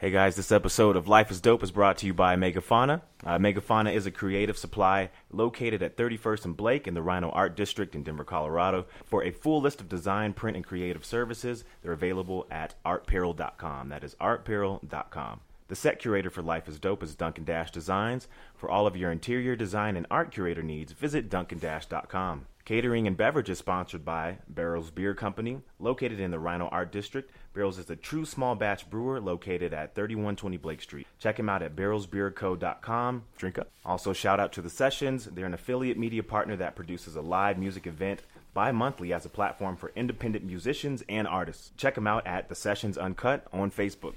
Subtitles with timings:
[0.00, 3.00] Hey guys, this episode of Life is Dope is brought to you by Megafauna.
[3.26, 7.56] Uh, Megafauna is a creative supply located at 31st and Blake in the RiNo Art
[7.56, 8.86] District in Denver, Colorado.
[9.04, 13.88] For a full list of design, print, and creative services, they're available at artperil.com.
[13.88, 15.40] That is artperil.com.
[15.66, 18.28] The set curator for Life is Dope is Duncan Dash Designs.
[18.54, 22.46] For all of your interior design and art curator needs, visit duncandash.com.
[22.64, 27.30] Catering and beverages sponsored by Barrels Beer Company, located in the RiNo Art District.
[27.58, 31.08] Barrels is a true small batch brewer located at 3120 Blake Street.
[31.18, 33.24] Check him out at barrelsbeerco.com.
[33.36, 33.68] Drink up.
[33.84, 35.24] Also, shout out to The Sessions.
[35.24, 38.22] They're an affiliate media partner that produces a live music event
[38.54, 41.72] bi monthly as a platform for independent musicians and artists.
[41.76, 44.14] Check them out at The Sessions Uncut on Facebook.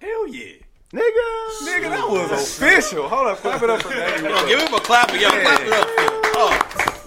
[0.00, 0.54] Hell yeah.
[0.92, 1.48] Nigga!
[1.62, 3.08] Nigga, that was official.
[3.08, 4.46] Hold up, clap it up for that.
[4.48, 5.88] Give him a clap, yo, clap it up.
[5.90, 6.08] for him.
[6.34, 6.99] Oh.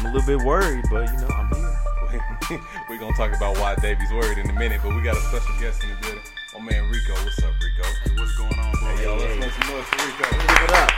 [0.00, 1.48] I'm, I'm a little bit worried, but you know, I'm
[2.10, 2.60] here.
[2.88, 5.20] We're going to talk about why Davy's worried in a minute, but we got a
[5.20, 6.22] special guest in the building.
[6.54, 7.12] My man, Recco.
[7.24, 7.84] What's up, Recco?
[7.84, 8.96] Hey, what's going on, bro?
[8.96, 9.40] Hey, yo, let's hey.
[9.40, 10.30] make some noise for Recco.
[10.30, 10.90] Give it up.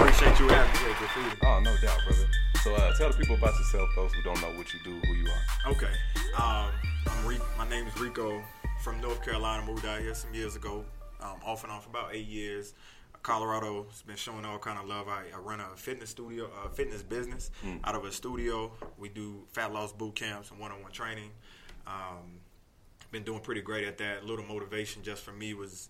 [0.00, 1.36] Appreciate you having me here, Graffiti.
[1.44, 2.28] Oh, no doubt, brother.
[2.62, 5.14] So uh, tell the people about yourself, those who don't know what you do, who
[5.14, 5.72] you are.
[5.72, 5.92] Okay.
[6.38, 6.70] Um,
[7.06, 8.42] I'm Re- my name is Recco
[8.80, 9.64] from North Carolina.
[9.66, 10.84] Moved out here some years ago,
[11.20, 12.74] um, off and on for about eight years.
[13.22, 15.08] Colorado has been showing all kind of love.
[15.08, 17.50] I, I run a fitness studio, a fitness business
[17.84, 18.72] out of a studio.
[18.98, 21.30] We do fat loss boot camps and one-on-one training.
[21.86, 22.40] Um,
[23.10, 24.22] been doing pretty great at that.
[24.22, 25.88] A little motivation just for me was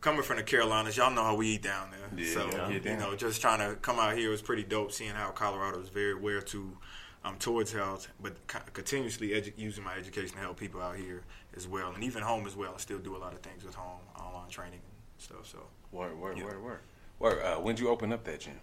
[0.00, 0.96] coming from the Carolinas.
[0.96, 2.24] Y'all know how we eat down there.
[2.24, 2.98] Yeah, so yeah, you down.
[2.98, 4.92] know, just trying to come out here was pretty dope.
[4.92, 6.76] Seeing how Colorado is very aware to
[7.24, 11.22] um, towards health, but co- continuously edu- using my education to help people out here
[11.56, 12.72] as well, and even home as well.
[12.74, 15.46] I still do a lot of things with home, online training and stuff.
[15.50, 15.58] So,
[15.94, 16.44] Word, word, Yeah.
[16.44, 16.78] word, word.
[17.20, 18.58] Word, uh, when'd you open up that gym?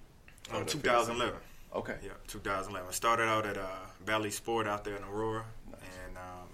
[0.51, 1.39] Or um, 2011.
[1.73, 1.95] Okay.
[2.03, 2.89] Yeah, 2011.
[2.89, 3.65] I started out at uh,
[4.05, 6.49] Bally Sport out there in Aurora, and um,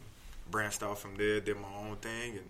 [0.52, 1.40] branched off from there.
[1.40, 2.50] Did my own thing, and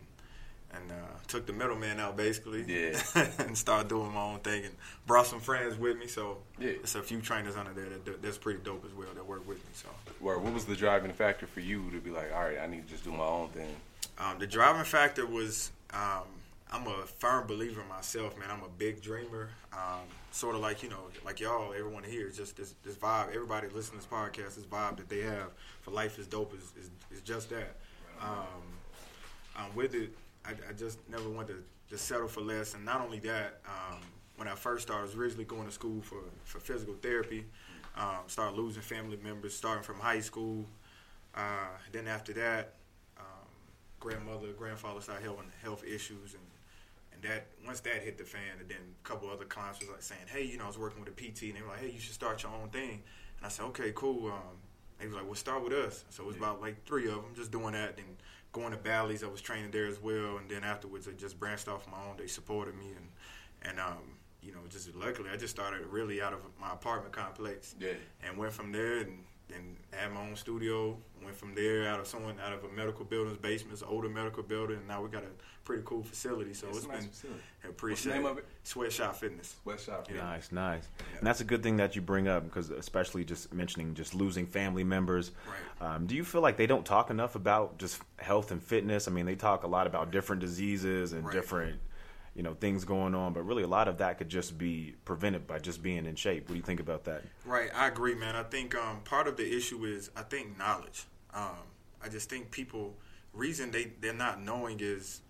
[0.73, 0.95] and uh,
[1.27, 2.65] took the middleman out basically.
[2.67, 3.01] Yeah.
[3.39, 6.07] and started doing my own thing, and brought some friends with me.
[6.07, 6.71] So Yeah.
[6.71, 9.47] it's a few trainers under there that do- that's pretty dope as well that work
[9.47, 9.71] with me.
[9.73, 9.87] So
[10.19, 12.83] Word, what was the driving factor for you to be like, all right, I need
[12.85, 13.73] to just do my own thing?
[14.19, 16.23] um, the driving factor was um,
[16.71, 18.49] I'm a firm believer in myself, man.
[18.51, 19.49] I'm a big dreamer.
[19.71, 23.33] Um, sort of like you know, like y'all, everyone here just this, this vibe.
[23.33, 25.51] Everybody listening to this podcast, this vibe that they have
[25.81, 26.53] for life is dope.
[26.53, 27.77] Is is, is just that.
[28.21, 28.63] Um,
[29.55, 32.73] um, with it, I, I just never wanted to just settle for less.
[32.73, 33.99] And not only that, um,
[34.35, 37.45] when I first started, I was originally going to school for, for physical therapy.
[37.95, 40.65] Um, started losing family members, starting from high school.
[41.33, 42.73] Uh, then after that,
[43.17, 43.47] um,
[43.99, 46.43] grandmother, grandfather started having health issues, and
[47.21, 50.01] and that once that hit the fan, and then a couple other clients was like
[50.01, 51.89] saying, "Hey, you know, I was working with a PT, and they were like, "Hey,
[51.91, 53.03] you should start your own thing."
[53.37, 54.57] And I said, "Okay, cool." Um,
[54.99, 57.33] they was like, "Well, start with us." So it was about like three of them
[57.35, 58.17] just doing that, and
[58.51, 59.23] going to Bally's.
[59.23, 62.17] I was training there as well, and then afterwards, I just branched off my own.
[62.17, 63.07] They supported me, and
[63.63, 67.75] and um, you know, just luckily, I just started really out of my apartment complex
[67.79, 67.93] Yeah.
[68.23, 69.23] and went from there and
[69.55, 70.97] and had my own studio.
[71.23, 74.07] Went from there out of someone out of a medical building's basement, it's an older
[74.07, 75.27] medical building, and now we got a
[75.65, 76.53] pretty cool facility.
[76.53, 77.39] So It's it's a nice been facility.
[77.67, 78.45] appreciate What's the name of it?
[78.63, 79.55] Sweatshop Fitness.
[79.63, 80.07] Sweatshop.
[80.07, 80.15] Shop.
[80.15, 80.21] Yeah.
[80.23, 80.87] Nice, nice.
[81.17, 84.45] And that's a good thing that you bring up because, especially just mentioning just losing
[84.45, 85.31] family members.
[85.81, 85.95] Right.
[85.95, 89.07] Um, do you feel like they don't talk enough about just health and fitness?
[89.07, 91.33] I mean, they talk a lot about different diseases and Right.
[91.33, 91.79] different,
[92.37, 95.47] you know, things going on, but really a lot of that could just be prevented
[95.47, 96.43] by just being in shape.
[96.43, 97.23] What do you think about that?
[97.43, 98.35] Right, I agree, man.
[98.35, 101.05] I think um, part of the issue is I think knowledge.
[101.33, 101.65] Um,
[102.01, 102.95] I just think people
[103.33, 105.21] reason they they're not knowing is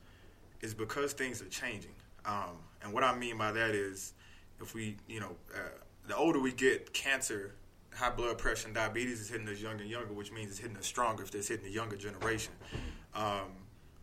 [0.62, 1.96] is because things are changing.
[2.26, 4.14] Um, and what I mean by that is
[4.60, 5.60] if we, you know, uh,
[6.08, 7.56] the older we get, cancer,
[7.96, 10.76] high blood pressure, and diabetes is hitting us younger and younger, which means it's hitting
[10.76, 12.52] us stronger if it's hitting the younger generation.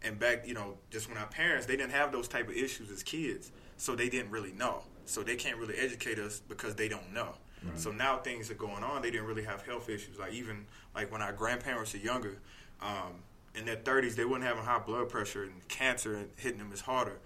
[0.04, 2.90] And back, you know, just when our parents, they didn't have those type of issues
[2.90, 4.82] as kids, so they didn't really know.
[5.06, 7.34] So they can't really educate us because they don't know.
[7.76, 9.02] So now things are going on.
[9.02, 10.18] They didn't really have health issues.
[10.18, 12.38] Like even like when our grandparents are younger,
[12.82, 13.22] um,
[13.54, 17.18] in their 30s, they weren't having high blood pressure and cancer hitting them is harder.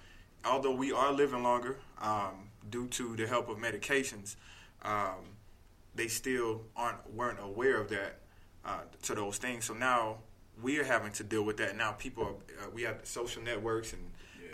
[0.45, 4.37] Although we are living longer um, due to the help of medications,
[4.83, 5.37] um,
[5.95, 8.21] they still aren't weren't aware of that
[8.65, 9.65] uh, to those things.
[9.65, 10.19] So now
[10.63, 11.77] we are having to deal with that.
[11.77, 14.03] Now people, are, uh, we have social networks and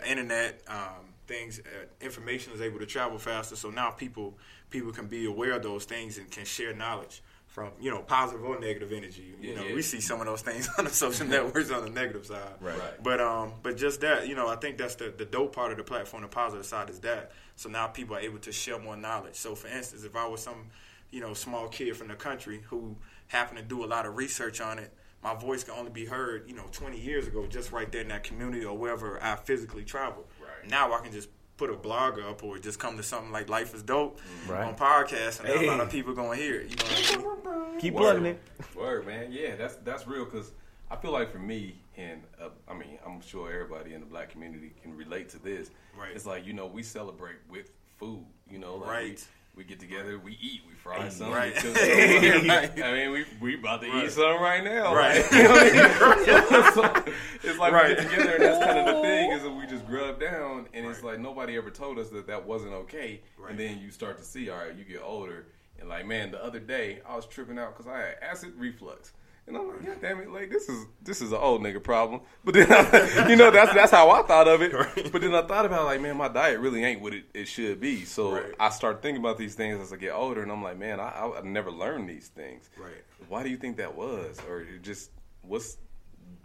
[0.07, 1.59] internet um, things.
[1.59, 3.55] Uh, information is able to travel faster.
[3.55, 4.37] So now people
[4.69, 8.43] people can be aware of those things and can share knowledge from you know positive
[8.43, 9.33] or negative energy.
[9.39, 9.75] You Yeah, know, yeah.
[9.75, 12.41] we see some of those things on the social networks on the negative side.
[12.59, 12.77] Right.
[12.77, 13.03] Right.
[13.03, 15.77] But um, but just that, you know, I think that's the the dope part of
[15.77, 16.23] the platform.
[16.23, 17.31] The positive side is that.
[17.55, 19.35] So now people are able to share more knowledge.
[19.35, 20.67] So for instance, if I was some,
[21.09, 22.97] you know, small kid from the country who
[23.27, 24.93] happened to do a lot of research on it,
[25.25, 28.09] my voice can only be heard, you know, 20 years ago, just right there in
[28.09, 30.23] that community or wherever I physically travel.
[30.39, 30.69] Right.
[30.69, 33.73] Now I can just put a blog up or just come to something like Life
[33.73, 34.63] is Dope Right.
[34.67, 36.69] on podcast, and a lot of people gonna hear it.
[36.69, 37.79] You know what I mean?
[37.79, 38.01] Keep Word.
[38.01, 38.39] plugging it.
[38.75, 39.31] Word, man.
[39.31, 40.51] Yeah, that's that's real because
[40.91, 44.29] I feel like for me and uh, I mean I'm sure everybody in the black
[44.29, 45.71] community can relate to this.
[45.97, 46.11] Right.
[46.13, 48.25] It's like you know we celebrate with food.
[48.51, 49.09] You know, like Right.
[49.15, 49.23] We,
[49.55, 51.33] we get together, we eat, we fry something.
[51.33, 51.53] Right.
[51.63, 51.71] We.
[52.83, 54.05] I mean, we we about to Right.
[54.05, 54.93] eat something right now.
[54.95, 55.21] Right.
[55.21, 57.05] Like, you know what I mean?
[57.05, 57.13] So,
[57.49, 57.89] it's like Right.
[57.97, 60.67] we get together, and that's kind of the thing is that we just grub down,
[60.73, 63.21] and it's like nobody ever told us that that wasn't okay.
[63.37, 63.51] Right.
[63.51, 65.45] And then you start to see, all right, you get older,
[65.79, 69.13] and like, man, the other day I was tripping out because I had acid reflux.
[69.47, 72.21] And I'm like, God damn it, like this is this is an old nigga problem.
[72.43, 74.73] But then, I, you know, that's that's how I thought of it.
[74.73, 75.11] Right.
[75.11, 77.79] But then I thought about like, man, my diet really ain't what it, it should
[77.79, 78.05] be.
[78.05, 78.53] So Right.
[78.59, 81.09] I start thinking about these things as I get older, and I'm like, man, I,
[81.09, 82.69] I, I never learned these things.
[82.75, 83.03] Right.
[83.29, 85.11] Why do you think that was, or just
[85.43, 85.77] what's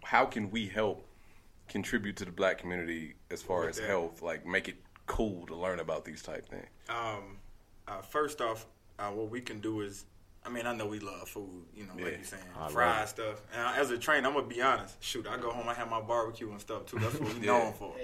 [0.02, 1.06] how can we help
[1.68, 3.86] contribute to the black community as far With as that.
[3.88, 4.76] health, like make it
[5.06, 6.66] cool to learn about these type things?
[6.90, 7.38] um,
[7.88, 8.66] uh, first off,
[8.98, 10.04] uh, what we can do is,
[10.50, 13.08] I mean, I know we love food, you know, like you're saying, I fried it.
[13.08, 13.40] stuff.
[13.54, 14.96] And I, as a trainer, I'm gonna be honest.
[15.02, 16.98] Shoot, I go home, I have my barbecue and stuff too.
[16.98, 17.52] That's what we Yeah.
[17.52, 17.94] known for.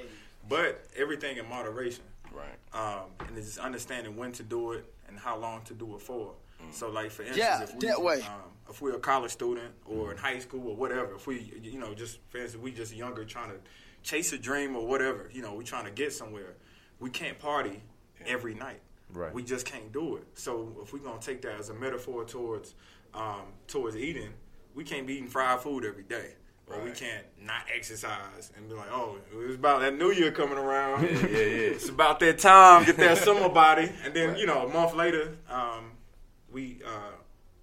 [0.48, 2.46] But everything in moderation, Right.
[2.72, 6.00] um, and it's just understanding when to do it and how long to do it
[6.02, 6.34] for.
[6.62, 6.72] Mm.
[6.72, 8.22] So, like for instance, Yeah, if we that way.
[8.22, 11.78] Um, if we're a college student or in high school or whatever, if we, you
[11.80, 13.56] know, just for instance, we just younger trying to
[14.04, 16.54] chase a dream or whatever, you know, we're trying to get somewhere.
[17.00, 17.82] We can't party
[18.24, 18.80] every night.
[19.12, 19.32] Right.
[19.32, 20.24] We just can't do it.
[20.34, 22.74] So if we're gonna take that as a metaphor towards
[23.14, 24.32] um, towards eating,
[24.74, 26.34] we can't be eating fried food every day.
[26.68, 30.58] Or we can't not exercise and be like, oh, it's about that New Year coming
[30.58, 31.04] around.
[31.04, 31.36] Yeah, yeah, yeah.
[31.76, 35.36] it's about that time, get that summer body, and then you know a month later,
[35.48, 35.92] um,
[36.50, 37.12] we uh,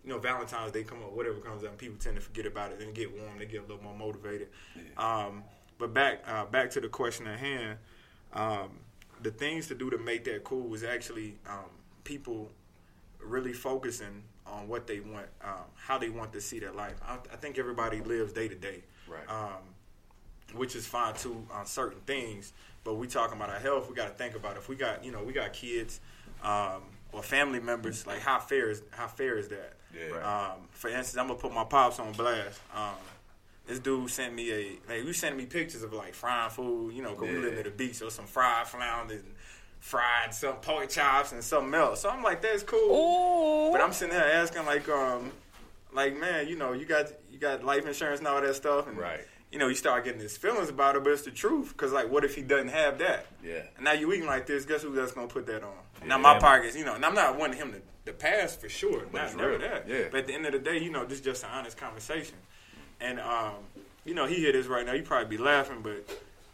[0.06, 2.72] you know Valentine's Day come up, whatever comes up, and people tend to forget about
[2.72, 2.80] it.
[2.80, 4.48] Then get warm, they get a little more motivated.
[4.98, 5.44] Um,
[5.78, 7.80] but back uh, back to the question at hand,
[8.32, 8.70] um,
[9.24, 11.70] the things to do to make that cool is actually um,
[12.04, 12.52] people
[13.22, 16.96] really focusing on what they want, um, how they want to see their life.
[17.06, 18.84] I, I think everybody lives day to day.
[19.08, 19.30] Right.
[19.30, 19.62] Um,
[20.54, 22.54] which is fine too on certain things.
[22.84, 23.90] But we talking about our health.
[23.90, 26.00] We got to think about if we got you know we got kids
[26.44, 28.06] um, or family members.
[28.06, 29.74] Like how fair is how fair is that?
[29.94, 30.18] Yeah.
[30.18, 32.60] Um, for instance, I'm gonna put my pops on blast.
[33.66, 36.94] This dude sent me a like we sent me pictures of like frying food.
[36.94, 37.40] You know, 'cause we Yeah.
[37.42, 39.36] live near the beach, so some fried flounder And,
[39.80, 42.00] Fried some pork chops and something else.
[42.04, 43.70] So I'm like, that's cool.
[43.74, 45.30] But I'm sitting there asking, like, um,
[45.92, 48.98] like, man, you know, you got you got life insurance and all that stuff, and
[48.98, 49.20] Right.
[49.52, 51.74] you know, you start getting his feelings about it, but it's the truth.
[51.74, 53.26] Because, like, what if he doesn't have that?
[53.44, 53.64] Yeah.
[53.76, 55.74] And now you eating like this, guess who that's going to put that on?
[56.00, 56.08] Yeah.
[56.08, 59.06] Now, my pockets, you know, and I'm not wanting him to, to pass for sure.
[59.12, 59.60] But not never real.
[59.60, 59.86] that.
[59.86, 60.06] Yeah.
[60.10, 62.36] But at the end of the day, you know, this is just an honest conversation.
[63.02, 63.56] And, um,
[64.06, 64.94] you know, he hear this right now.
[64.94, 66.08] He probably be laughing, but.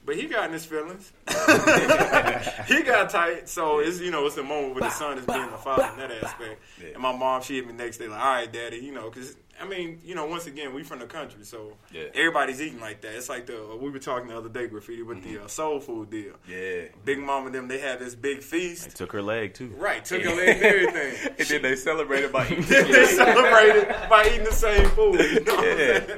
[0.06, 1.12] But he got in his feelings.
[1.28, 5.40] he got tight, so it's you know it's a moment where the son as being
[5.40, 6.60] a father in that aspect.
[6.82, 9.36] And my mom, she hit me next day like, "All right, daddy," you know, because
[9.62, 12.04] I mean, you know, once again, we from the country, so Yeah.
[12.14, 13.14] everybody's eating like that.
[13.16, 16.10] It's like the we were talking the other day, graffiti, with the uh, soul food
[16.10, 16.34] deal.
[16.48, 16.84] Yeah.
[17.04, 18.96] Big Mama and them, they had this big feast.
[18.96, 19.74] Took her leg too.
[19.78, 21.34] Right, took her leg and everything.
[21.40, 22.62] And then they celebrated by eating.
[22.64, 25.20] they celebrated by eating the same food.
[25.20, 26.16] You know Yeah.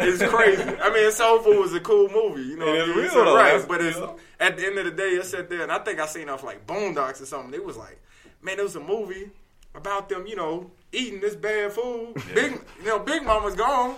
[0.00, 0.62] It's crazy.
[0.62, 2.42] I mean, Soul Food was a cool movie.
[2.42, 2.98] You know, It what I is mean?
[2.98, 3.36] real, So, though.
[3.36, 3.64] right?
[3.68, 4.16] But it's know?
[4.40, 6.42] at the end of the day, I sat there and I think I seen off
[6.44, 7.54] like Boondocks or something.
[7.54, 8.00] It was like,
[8.42, 9.30] man, it was a movie
[9.74, 12.14] about them, you know, eating this bad food.
[12.34, 13.96] Big, you know, Big Mama's gone.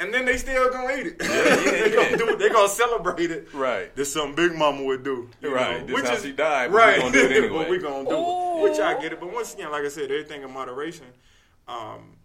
[0.00, 1.18] And then they still gonna eat it.
[1.18, 2.38] they gonna do it.
[2.38, 3.52] They gonna celebrate it.
[3.52, 3.94] Right.
[3.96, 5.28] This something Big Mama would do.
[5.42, 5.84] Right.
[5.84, 7.00] know, This how she died, but we right.
[7.00, 7.48] gonna do it anyway.
[7.64, 8.62] but we gonna do it.
[8.62, 9.18] Which I get it.
[9.18, 11.06] But once again, like I said, everything in moderation.
[11.66, 12.16] Um,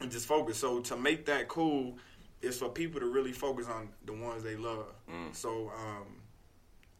[0.00, 0.56] and just focus.
[0.56, 1.98] So to make that cool
[2.40, 4.86] is for people to really focus on the ones they love.
[5.10, 5.34] Mm.
[5.34, 6.06] So um,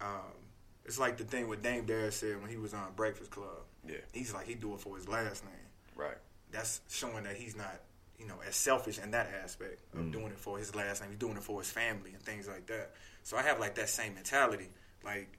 [0.02, 0.32] um,
[0.84, 3.64] it's like the thing what Dame Dash said when he was on Breakfast Club.
[3.88, 3.96] Yeah.
[4.12, 5.54] He's like he do it for his last name.
[5.96, 6.18] Right.
[6.52, 7.80] That's showing that he's not,
[8.18, 10.12] you know, as selfish in that aspect of mm.
[10.12, 11.10] doing it for his last name.
[11.10, 12.92] He's doing it for his family and things like that.
[13.22, 14.68] So I have like that same mentality.
[15.04, 15.38] Like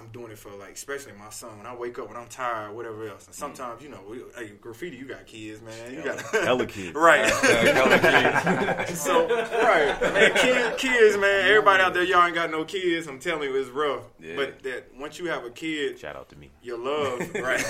[0.00, 1.58] I'm doing it for like, especially my son.
[1.58, 3.26] When I wake up, when I'm tired, whatever else.
[3.26, 5.92] And sometimes, you know, we, hey, graffiti, you got kids, man.
[5.94, 6.94] You got Hella kids.
[6.94, 7.30] right.
[8.96, 11.48] So right, man, kids, kids, man.
[11.48, 13.06] Everybody out there, y'all ain't got no kids.
[13.06, 14.02] I'm telling you, it's rough.
[14.18, 14.36] Yeah.
[14.36, 16.50] But that once you have a kid, Shout out to me.
[16.62, 17.60] your love, right?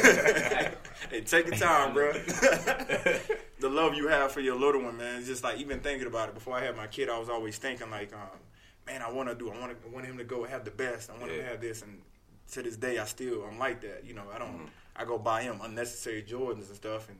[1.11, 2.13] hey, take the time, bro.
[2.13, 5.19] the love you have for your little one, man.
[5.19, 6.35] It's just like even thinking about it.
[6.35, 8.39] Before I had my kid, I was always thinking like, um,
[8.87, 9.51] man, I want to do.
[9.51, 11.11] I want to want him to go have the best.
[11.11, 11.83] I want him to have this.
[11.83, 12.01] And
[12.53, 14.05] to this day, I still I'm like that.
[14.05, 14.69] You know, I don't.
[14.97, 17.19] I go buy him unnecessary Jordans and stuff, and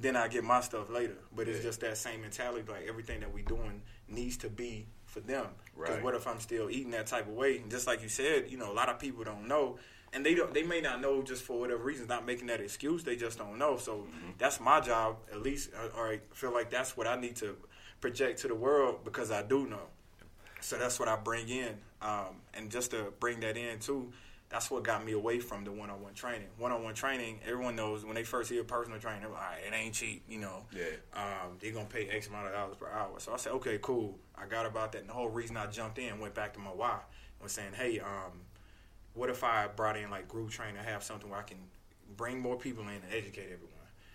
[0.00, 1.16] then I get my stuff later.
[1.34, 1.64] But it's Yeah.
[1.64, 2.64] just that same mentality.
[2.70, 5.46] Like everything that we doing needs to be for them.
[5.76, 6.02] Because Right.
[6.02, 7.58] what if I'm still eating that type of way?
[7.58, 9.78] And just like you said, you know, a lot of people don't know,
[10.12, 10.52] and they don't.
[10.54, 13.04] They may not know just for whatever reason, not making that excuse.
[13.04, 13.76] They just don't know.
[13.76, 14.06] So
[14.38, 15.70] that's my job, at least.
[15.74, 17.56] uh, Or I feel like that's what I need to
[18.00, 19.88] project to the world because I do know.
[20.60, 24.12] So that's what I bring in, um, and just to bring that in too.
[24.50, 26.46] That's what got me away from the one-on-one training.
[26.58, 29.74] One-on-one training, everyone knows when they first hear personal training, they're like, "All right, it
[29.74, 30.64] ain't cheap," you know.
[30.70, 30.84] Yeah.
[31.12, 33.18] Um, they're gonna pay X amount of dollars per hour.
[33.18, 34.16] So I said, okay, cool.
[34.36, 35.00] I got about that.
[35.00, 36.92] And the whole reason I jumped in went back to my why.
[36.92, 38.42] and Was saying, hey, um,
[39.14, 41.58] what if I brought in like group training, have something where I can
[42.16, 43.70] bring more people in and educate everyone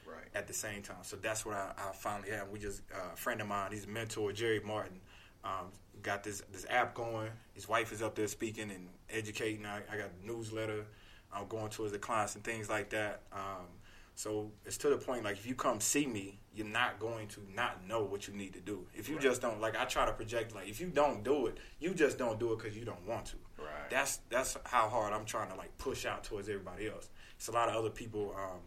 [0.05, 0.27] Right.
[0.35, 1.03] at the same time.
[1.03, 2.49] So that's what I, I finally have.
[2.49, 4.99] We just uh, a friend of mine, he's a mentor, Jerry Martin,
[5.43, 7.29] um, got this this app going.
[7.53, 9.65] His wife is up there speaking and educating.
[9.65, 10.85] I, I got a newsletter.
[11.33, 13.21] I'm going towards the clients and things like that.
[13.31, 13.67] Um,
[14.15, 17.41] so it's to the point like if you come see me, you're not going to
[17.55, 18.85] not know what you need to do.
[18.93, 21.57] If you just don't like, I try to project like if you don't do it,
[21.79, 23.37] you just don't do it because you don't want to.
[23.57, 23.89] Right.
[23.89, 27.09] That's that's how hard I'm trying to like push out towards everybody else.
[27.37, 28.35] It's a lot of other people.
[28.35, 28.59] Um,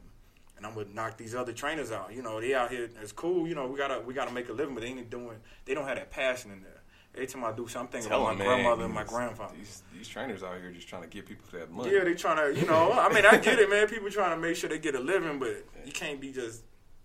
[0.56, 2.14] and I'm gonna knock these other trainers out.
[2.14, 2.88] You know, they out here.
[3.02, 3.48] It's cool.
[3.48, 5.38] You know, we gotta we gotta make a living, but they ain't doing.
[5.64, 6.81] They don't have that passion in there.
[7.14, 9.54] Every time I do something, I'm thinking Tell about my man, grandmother and my grandfather.
[9.58, 11.92] These, these trainers out here just trying to get people to that money.
[11.92, 12.58] Yeah, they trying to.
[12.58, 13.86] You know, I mean, I get it, man.
[13.86, 16.62] People trying to make sure they get a living, but you can't be just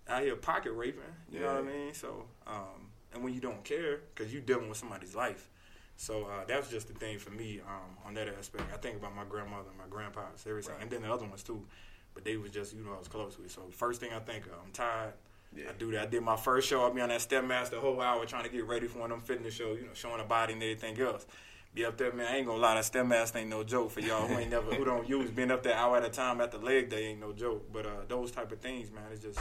[0.08, 1.02] out here pocket raping.
[1.30, 1.92] You know what I mean?
[1.92, 5.50] So, um, and when you don't care, because you dealing with somebody's life.
[5.96, 8.64] So uh, that was just the thing for me um, on that aspect.
[8.72, 11.66] I think about my grandmother and my grandpa, everything, and then the other ones too.
[12.14, 13.50] But they was just, you know, I was close with.
[13.50, 15.12] So first thing I think of, I'm tired.
[15.56, 15.66] Yeah.
[15.70, 16.02] I do that.
[16.02, 16.82] I did my first show.
[16.82, 19.10] I'll be on that step master the whole hour trying to get ready for one
[19.10, 21.26] of them fitness shows, you know, showing the body and everything else.
[21.74, 22.26] Be up there, man.
[22.26, 24.74] I ain't gonna lie, that step master ain't no joke for y'all who ain't never
[24.74, 27.20] who don't use being up there hour at a time at the leg day ain't
[27.20, 27.70] no joke.
[27.72, 29.38] But uh, those type of things, man, it's just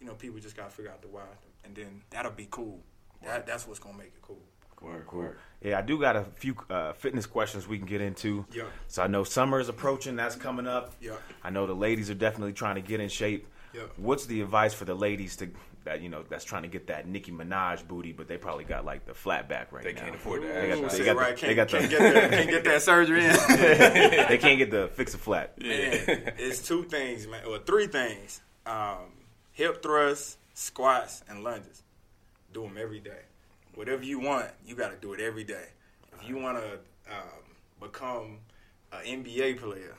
[0.00, 1.22] you know, people just gotta figure out the why
[1.64, 2.80] and then that'll be cool.
[3.22, 4.42] That that's what's gonna make it cool.
[4.76, 5.32] Cool, cool.
[5.62, 8.46] Yeah, I do got a few uh, fitness questions we can get into.
[8.50, 8.64] Yeah.
[8.88, 10.16] So I know summer is approaching.
[10.16, 10.94] That's coming up.
[11.00, 11.16] Yeah.
[11.44, 13.46] I know the ladies are definitely trying to get in shape.
[13.74, 13.82] Yeah.
[13.96, 15.48] What's the advice for the ladies to
[15.84, 18.84] that you know that's trying to get that Nicki Minaj booty, but they probably got
[18.84, 20.00] like the flat back right They now.
[20.02, 20.54] can't afford that.
[20.60, 22.50] They got the- they got the- right, they can't, got the- can't, get that, can't
[22.50, 23.32] get that surgery in.
[24.28, 25.58] they can't get the fix a flat.
[25.58, 29.12] Man, it's two things, man, or three things: um,
[29.52, 31.82] hip thrusts, squats, and lunges.
[32.52, 33.22] Do them every day.
[33.74, 35.66] Whatever you want, you got to do it every day.
[36.20, 36.72] If you want to
[37.10, 37.44] um,
[37.80, 38.38] become
[38.92, 39.94] an NBA player,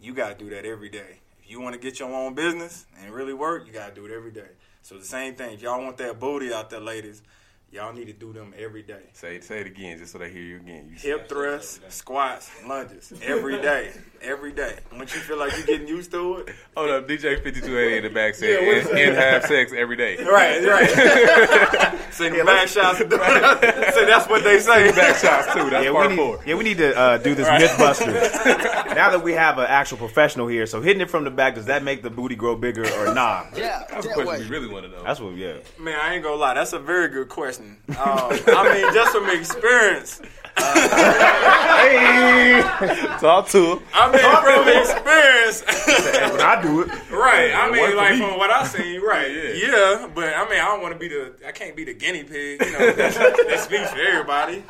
[0.00, 1.18] you got to do that every day.
[1.48, 4.12] You want to get your own business and really work, you got to do it
[4.14, 4.50] every day.
[4.82, 5.54] So the same thing.
[5.54, 7.22] If y'all want that booty out there, ladies,
[7.70, 9.02] y'all need to do them every day.
[9.12, 10.88] Say say it again, just so they hear you again.
[10.90, 14.78] You Hip thrusts, squats, lunges every day, every day.
[14.92, 17.98] Once you feel like you're getting used to it, Hold up, DJ fifty two eighty
[17.98, 20.16] in the back said, Yeah, what's and, and have sex every day.
[20.24, 21.98] Right, right.
[22.12, 22.98] Singing back shots.
[22.98, 24.90] so that's what they say.
[24.92, 25.70] Back shots too.
[25.70, 26.40] That's Yeah, we part need, four.
[26.46, 28.94] yeah, we need to uh, do this MythBusters.
[28.94, 31.66] now that we have an actual professional here, so hitting it from the back, does
[31.66, 33.44] that make the booty grow bigger or nah?
[33.56, 34.38] Yeah, That's a question way.
[34.40, 35.02] we really want to know.
[35.04, 35.58] That's what, yeah.
[35.78, 36.54] Man, I ain't gonna lie.
[36.54, 37.57] That's a very good question.
[37.58, 40.20] Um, I mean, just from experience.
[43.20, 43.78] Talk to him.
[43.94, 45.62] I mean, from experience.
[46.32, 47.52] When I do it, right.
[47.54, 48.20] I mean, like me.
[48.20, 49.00] from what I seen.
[49.00, 49.30] Right.
[49.30, 49.52] Yeah.
[49.68, 50.08] Yeah.
[50.14, 51.34] But I mean, I don't want to be the.
[51.46, 52.60] I can't be the guinea pig.
[52.60, 53.14] You know, that,
[53.48, 54.64] that speaks for everybody.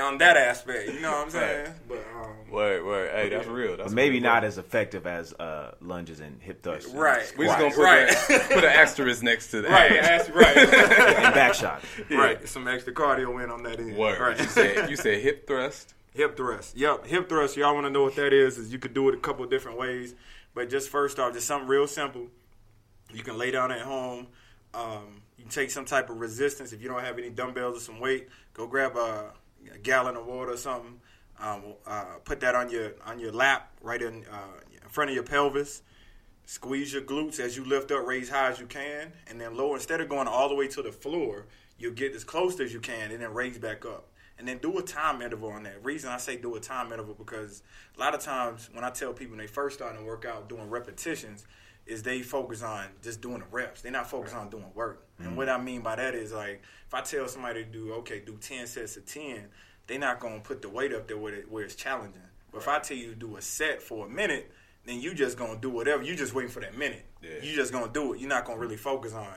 [0.00, 1.72] On that aspect, you know what I'm saying?
[1.88, 2.13] But um,
[2.54, 3.10] Word, word.
[3.10, 3.76] Hey, that's real.
[3.76, 4.24] That's maybe real.
[4.24, 6.92] not as effective as uh, lunges and hip thrusts.
[6.94, 7.32] right.
[7.36, 8.08] We just gonna put right.
[8.08, 9.70] that, put an asterisk next to that.
[9.70, 10.00] right.
[10.00, 10.56] That's right.
[11.24, 11.84] and back shots.
[12.10, 12.46] Right.
[12.48, 13.96] Some extra cardio in on that end.
[13.96, 14.20] Word.
[14.20, 14.38] Right.
[14.38, 15.94] You said you said hip thrust.
[16.14, 16.76] Hip thrust.
[16.76, 17.56] Yep, hip thrust.
[17.56, 18.56] Y'all want to know what that is?
[18.56, 20.14] Is you could do it a couple different ways,
[20.54, 22.28] but just first off, just something real simple.
[23.12, 24.28] You can lay down at home.
[24.72, 26.72] Um, you can take some type of resistance.
[26.72, 29.32] If you don't have any dumbbells or some weight, go grab a,
[29.72, 31.00] a gallon of water or something.
[31.44, 35.14] Um, uh, put that on your on your lap, right in uh, in front of
[35.14, 35.82] your pelvis.
[36.46, 39.74] squeeze your glutes as you lift up, raise high as you can, and then lower.
[39.76, 41.46] Instead of going all the way to the floor,
[41.78, 44.08] you'll get as close as you can, and then raise back up.
[44.38, 45.84] And then do a time interval on that.
[45.84, 47.62] Reason I say do a time interval because
[47.96, 50.48] a lot of times when I tell people when they first start to work out
[50.48, 51.44] doing repetitions,
[51.86, 53.82] is they focus on just doing the reps.
[53.82, 55.06] They're not focused on doing work.
[55.18, 58.22] And what I mean by that is like if I tell somebody to do okay,
[58.24, 59.48] do ten sets of ten,
[59.86, 62.22] they're not gonna put the weight up there where, it, where it's challenging.
[62.52, 64.50] But if I tell you to do a set for a minute,
[64.86, 66.02] then you just gonna do whatever.
[66.02, 67.04] You just waiting for that minute.
[67.22, 67.42] Yeah.
[67.42, 68.20] You just gonna do it.
[68.20, 69.28] You're not gonna really focus on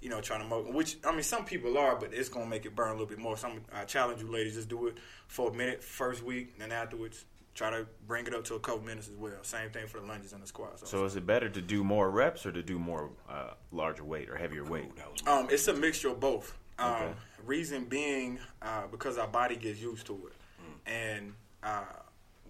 [0.00, 2.66] you know trying to mo Which I mean, some people are, but it's gonna make
[2.66, 3.36] it burn a little bit more.
[3.36, 6.72] So I challenge you ladies just do it for a minute first week, and then
[6.72, 9.32] afterwards try to bring it up to a couple minutes as well.
[9.42, 10.90] Same thing for the lunges and the squats.
[10.90, 14.28] So is it better to do more reps or to do more uh, larger weight
[14.28, 14.90] or heavier weight?
[15.26, 16.58] Um, it's a mixture of both.
[16.78, 17.12] Um, Okay.
[17.46, 21.84] Reason being, uh, because our body gets used to it, and uh,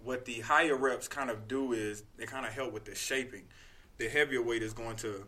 [0.03, 3.43] what the higher reps kind of do is they kind of help with the shaping.
[3.97, 5.25] The heavier weight is going to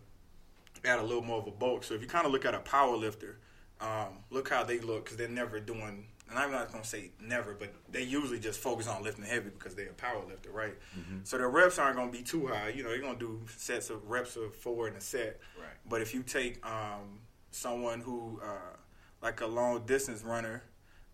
[0.86, 1.84] add a little more of a bulk.
[1.84, 3.40] So if you kind of look at a power lifter,
[3.80, 6.06] um, look how they look because they're never doing.
[6.30, 9.50] And I'm not going to say never, but they usually just focus on lifting heavy
[9.50, 10.76] because they're a power lifter, right?
[11.24, 12.70] So the reps aren't going to be too high.
[12.70, 15.40] You know, you're going to do sets of reps of four in a set.
[15.58, 15.70] Right.
[15.88, 17.20] But if you take um,
[17.52, 18.76] someone who, uh,
[19.22, 20.64] like a long distance runner,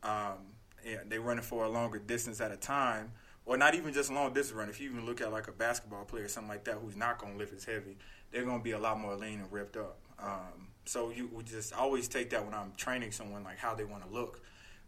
[0.03, 0.37] um,
[0.85, 3.11] yeah, they running for a longer distance at a time,
[3.45, 4.71] or not even just a long distance runner.
[4.71, 7.33] If you even look at like a basketball player, something like that, who's not going
[7.33, 7.97] to lift as heavy,
[8.31, 9.99] they're going to be a lot more lean and ripped up.
[10.19, 14.05] Um, so you just always take that when I'm training someone, like how they want
[14.05, 14.41] to look.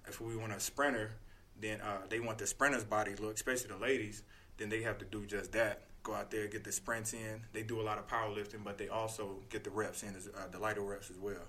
[0.08, 1.12] If we want a sprinter,
[1.60, 4.24] then uh, they want the sprinter's body look, especially the ladies.
[4.58, 5.84] Then they have to do just that.
[6.04, 7.42] Go out there, get the sprints in.
[7.54, 10.48] They do a lot of powerlifting, but they also get the reps in, as, uh,
[10.52, 11.48] the lighter reps as well.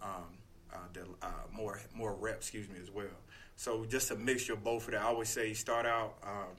[0.00, 0.38] Um,
[0.72, 3.06] uh, the uh, more more reps, excuse me, as well.
[3.56, 5.02] So just a mixture of both of that.
[5.02, 6.56] I always say start out um,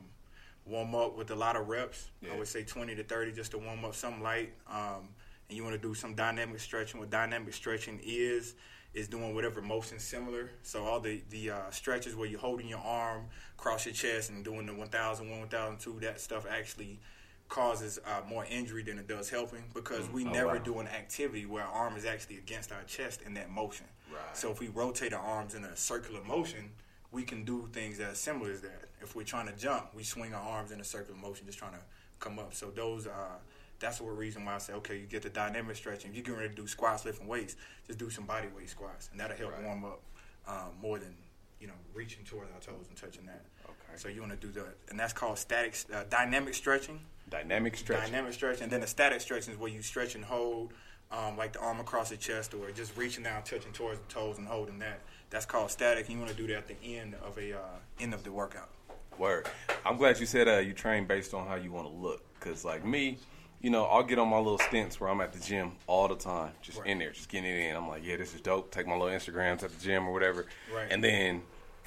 [0.66, 2.10] warm up with a lot of reps.
[2.22, 2.34] Yeah.
[2.34, 4.54] I would say 20 to 30 just to warm up some light.
[4.70, 5.10] Um,
[5.48, 7.00] and you want to do some dynamic stretching.
[7.00, 8.56] What dynamic stretching is
[8.94, 10.50] is doing whatever motion similar.
[10.64, 13.26] So all the the uh, stretches where you're holding your arm
[13.58, 17.00] across your chest and doing the 1000, 1002, that stuff actually
[17.48, 20.58] causes uh, more injury than it does helping because we Oh, never wow.
[20.60, 23.88] do an activity where our arm is actually against our chest in that motion.
[24.12, 24.38] Right.
[24.38, 26.72] So if we rotate our arms in a circular motion,
[27.12, 28.86] we can do things that are similar as that.
[29.02, 31.74] If we're trying to jump, we swing our arms in a circular motion, just trying
[31.74, 31.80] to
[32.20, 32.54] come up.
[32.54, 33.38] So those are
[33.80, 36.12] that's the reason why I say, okay, you get the dynamic stretching.
[36.12, 37.56] If you're getting ready to do squats, lifting weights,
[37.88, 39.64] just do some body weight squats, and that'll help Right.
[39.64, 40.02] warm up
[40.48, 41.16] um, more than
[41.62, 43.46] you know reaching towards our toes and touching that.
[43.66, 43.98] Okay.
[43.98, 47.00] So you want to do that, and that's called static uh, dynamic stretching.
[47.30, 48.12] Dynamic stretching.
[48.12, 50.74] Dynamic stretching, and then the static stretching is where you stretch and hold,
[51.12, 54.38] um, like the arm across the chest, or just reaching down, touching towards the toes
[54.38, 55.00] and holding that.
[55.30, 56.06] That's called static.
[56.06, 57.62] And you want to do that at the end of a uh,
[58.00, 58.70] end of the workout.
[59.18, 59.48] Word.
[59.86, 62.24] I'm glad you said uh, you train based on how you want to look.
[62.36, 63.18] Because, like me,
[63.60, 66.16] you know, I'll get on my little stints where I'm at the gym all the
[66.16, 66.88] time, just Right.
[66.88, 67.76] in there, just getting it in.
[67.76, 68.72] I'm like, yeah, this is dope.
[68.72, 70.46] Take my little Instagrams at the gym or whatever.
[70.74, 70.88] Right.
[70.90, 71.42] And then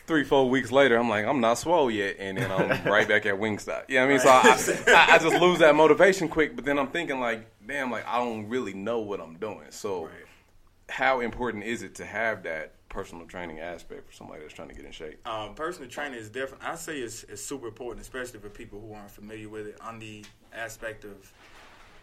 [0.06, 2.16] three, four weeks later, I'm like, I'm not swole yet.
[2.18, 3.84] And then I'm right back at Wingstop.
[3.88, 4.20] You know what I mean?
[4.20, 6.54] So I, I, I just lose that motivation quick.
[6.56, 9.66] But then I'm thinking, like, damn, like, I don't really know what I'm doing.
[9.70, 10.12] So, Right.
[10.88, 14.74] how important is it to have that personal training aspect for somebody that's trying to
[14.74, 15.26] get in shape?
[15.26, 16.62] Um, personal training is different.
[16.64, 19.80] I say it's, it's super important, especially for people who aren't familiar with it.
[19.80, 21.32] On the aspect of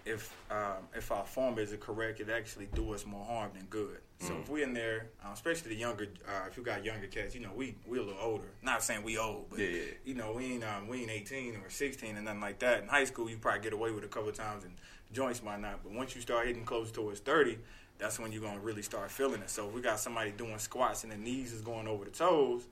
[0.06, 4.00] if um, if our form isn't correct, it actually do us more harm than good.
[4.22, 7.34] So if we're in there, uh, especially the younger, uh, if you got younger cats,
[7.34, 8.50] you know, we we a little older.
[8.62, 9.82] Not saying we old, but Yeah, yeah.
[10.04, 12.84] you know, we ain't um, we ain't eighteen or sixteen and nothing like that.
[12.84, 14.74] In high school, you probably get away with it a couple times, and
[15.14, 15.84] joints might not.
[15.84, 17.60] But once you start hitting close towards thirty,
[17.98, 19.50] that's when you're gonna really start feeling it.
[19.50, 22.64] So if we got somebody doing squats and the knees is going over the toes,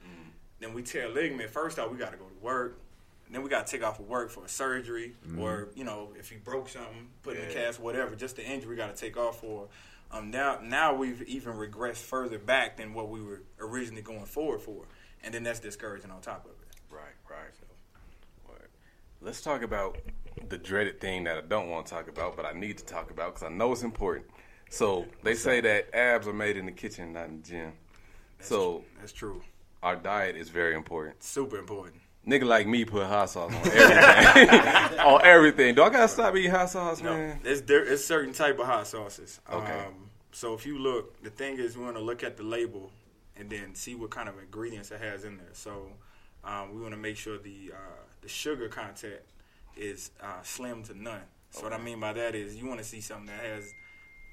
[0.59, 1.49] then we tear ligament.
[1.49, 2.79] First off, we got to go to work.
[3.27, 6.09] And Then we got to take off of work for a surgery, or you know,
[6.19, 8.15] if he broke something, put in a cast, whatever.
[8.15, 9.67] Just the injury, we got to take off for.
[10.11, 14.61] Um, now, now we've even regressed further back than what we were originally going forward
[14.61, 14.85] for,
[15.23, 16.67] and then that's discouraging on top of it.
[16.89, 17.51] Right, right.
[18.47, 18.69] Word.
[19.21, 19.97] Let's talk about
[20.47, 23.11] the dreaded thing that I don't want to talk about, but I need to talk
[23.11, 24.27] about because I know it's important.
[24.69, 27.73] So they say that abs are made in the kitchen, not in the gym.
[28.39, 29.41] So That's true.
[29.81, 31.21] our diet is very important.
[31.23, 32.01] Super important.
[32.27, 34.99] Nigga like me put hot sauce on everything.
[34.99, 35.75] on everything.
[35.75, 37.39] Do I gotta stop eating hot sauce, No, man?
[37.45, 37.85] it's there.
[37.85, 39.39] It's certain type of hot sauces.
[39.51, 39.79] Okay.
[39.79, 42.91] Um, so if you look, the thing is, we want to look at the label
[43.37, 45.47] and then see what kind of ingredients it has in there.
[45.53, 45.87] So
[46.43, 49.21] um, we want to make sure the uh, the sugar content
[49.77, 51.21] is uh, slim to none.
[51.51, 53.71] So what I mean by that is, you want to see something that has.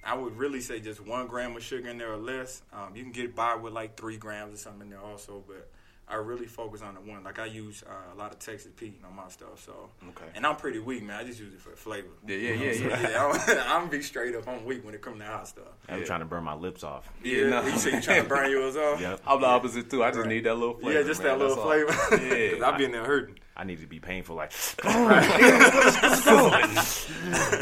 [0.07, 2.61] I would really say just one gram of sugar in there or less.
[2.73, 5.71] Um, you can get by with like three grams or something in there also, but
[6.07, 7.25] I really focus on the one.
[7.25, 9.65] Like I use uh, a lot of Texas Pete on my stuff.
[9.65, 10.27] So Okay.
[10.35, 11.19] and I'm pretty weak, man.
[11.19, 12.09] I just use it for flavor.
[12.27, 13.39] Yeah, yeah, You know yeah, what I'm yeah.
[13.47, 13.59] saying?
[13.67, 14.47] I'm, I'm be straight up.
[14.47, 15.65] I'm weak when it comes to hot stuff.
[15.89, 16.05] I'm Yeah.
[16.05, 17.11] trying to burn my lips off.
[17.23, 17.67] Yeah, no.
[17.67, 19.01] you say you trying to burn yours off?
[19.01, 19.21] Yep.
[19.27, 20.03] I'm the opposite too.
[20.05, 20.29] I just Right.
[20.29, 21.01] need that little flavor.
[21.01, 21.39] yeah, just man.
[21.39, 22.09] that little That's all.
[22.19, 22.37] flavor.
[22.37, 22.53] Yeah.
[22.55, 23.39] Cause I be in there hurting.
[23.57, 24.53] I need to be painful, like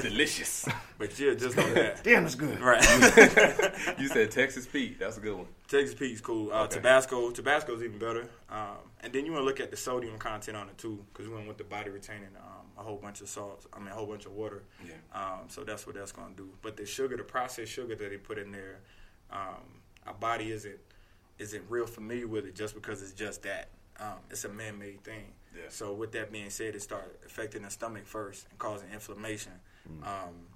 [0.02, 0.66] delicious.
[0.98, 2.02] But yeah, just on that.
[2.02, 2.60] damn, it's good.
[2.60, 2.82] Right.
[3.98, 4.98] you said Texas Pete.
[4.98, 5.46] That's a good one.
[5.68, 6.52] Texas Pete's cool.
[6.52, 6.76] Uh, Okay.
[6.76, 8.28] Tabasco, Tabasco's even better.
[8.50, 11.28] Um, and then you want to look at the sodium content on it too, because
[11.28, 13.66] we went with the body retaining um, a whole bunch of salts.
[13.72, 14.62] I mean, a whole bunch of water.
[14.86, 14.92] Yeah.
[15.14, 16.48] Um, so that's what that's going to do.
[16.62, 18.80] But the sugar, the processed sugar that they put in there,
[19.30, 20.78] um, our body isn't
[21.38, 23.68] isn't real familiar with it just because it's just that.
[23.98, 25.24] Um, it's a man-made thing.
[25.54, 25.62] Yeah.
[25.68, 29.52] So with that being said, it started affecting the stomach first and causing inflammation.
[30.04, 30.46] Um,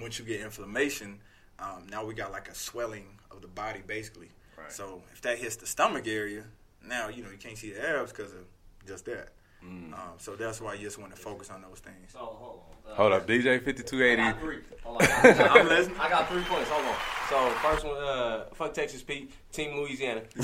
[0.00, 1.20] once you get inflammation,
[1.58, 4.30] um, now we got like a swelling of the body basically.
[4.56, 4.72] Right.
[4.72, 6.44] So if that hits the stomach area,
[6.86, 8.44] now you know you can't see the abs because of
[8.86, 9.30] just that.
[9.66, 9.92] Mm.
[9.94, 12.12] Um, so that's why you just want to focus on those things.
[12.12, 12.92] So hold on.
[12.92, 14.16] Uh, Hold up, DJ I fifty two eighty.
[14.22, 14.58] got three.
[14.82, 15.08] Hold on.
[15.22, 15.96] I got, I'm listening.
[15.98, 16.68] I got three points.
[16.68, 16.96] Hold on.
[17.30, 20.20] So first one, uh, fuck Texas Pete, Team Louisiana.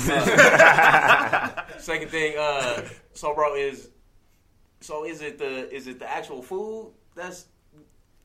[1.77, 2.81] Second thing, uh,
[3.13, 3.89] so bro is,
[4.79, 7.45] so is it the is it the actual food that's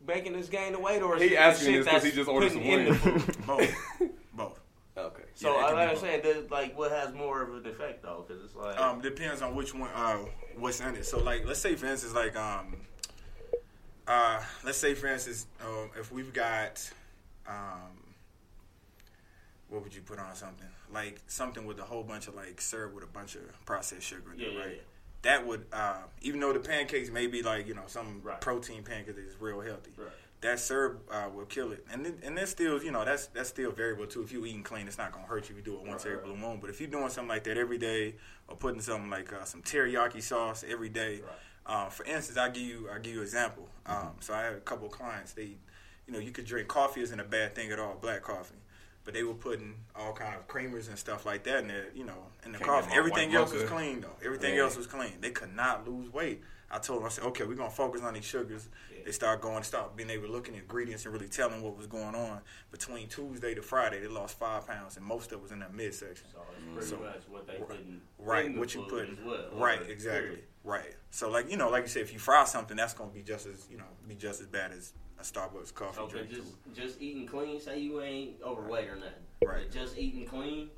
[0.07, 2.53] making this gain the weight, or is He it asking this because he just ordered
[2.53, 3.37] some in wings.
[3.47, 3.75] Both,
[4.33, 4.61] both.
[4.97, 5.25] Okay.
[5.37, 8.25] So Yeah, I can be understand that, like what has more of an effect though,
[8.27, 10.17] because it's like Um, depends on which one, uh,
[10.57, 11.05] what's in it.
[11.05, 12.79] So like, let's say for instance, like, um,
[14.09, 16.91] uh, let's say for instance, uh, if we've got,
[17.47, 18.15] um,
[19.69, 22.95] what would you put on something like something with a whole bunch of like syrup
[22.95, 24.71] with a bunch of processed sugar in Yeah, it, yeah, right?
[24.77, 24.81] yeah.
[25.23, 28.41] That would, uh, even though the pancakes may be like you know some Right.
[28.41, 30.09] protein pancake is real healthy, Right.
[30.47, 31.85] That syrup uh, will kill it.
[31.93, 34.23] And then, and then still, you know, that's that's still variable too.
[34.23, 36.13] If you eating clean, it's not gonna hurt you if you do it once Right,
[36.15, 36.59] every blue moon.
[36.61, 38.15] But if you're doing something like that every day,
[38.49, 41.21] or putting something like uh, some teriyaki sauce every day,
[41.67, 43.69] uh, for instance, I give you I give you an example.
[43.87, 45.33] Um, so I had a couple of clients.
[45.33, 45.57] They,
[46.07, 48.55] you know, you could drink coffee isn't a bad thing at all, black coffee.
[49.05, 52.05] But they were putting all kind of creamers and stuff like that in there, you
[52.05, 52.93] know, in the Can't coffee.
[52.97, 54.17] Everything else was clean though.
[54.25, 54.63] Everything Yeah.
[54.63, 55.21] else was clean.
[55.21, 56.43] They could not lose weight.
[56.71, 58.69] I told them, I said, okay, we're gonna focus on these sugars.
[59.05, 61.77] They start going, start being able to look at the ingredients and really telling what
[61.77, 62.41] was going on.
[62.73, 65.73] Between Tuesday to Friday, they lost five pounds, and most of it was in that
[65.73, 66.27] midsection.
[66.33, 69.19] so it's pretty So- much what they putting Right, in the what you put, as
[69.25, 69.49] well.
[69.53, 70.45] right, exactly, period.
[70.65, 70.95] right.
[71.13, 73.47] So like you know, like you said, if you fry something, that's gonna be just
[73.47, 76.31] as you know, be just as bad as a Starbucks coffee Okay, drink.
[76.31, 76.71] just too.
[76.75, 77.61] just eating clean.
[77.61, 79.13] Say you ain't overweight or nothing.
[79.45, 79.63] Right.
[79.63, 80.69] But just eating clean.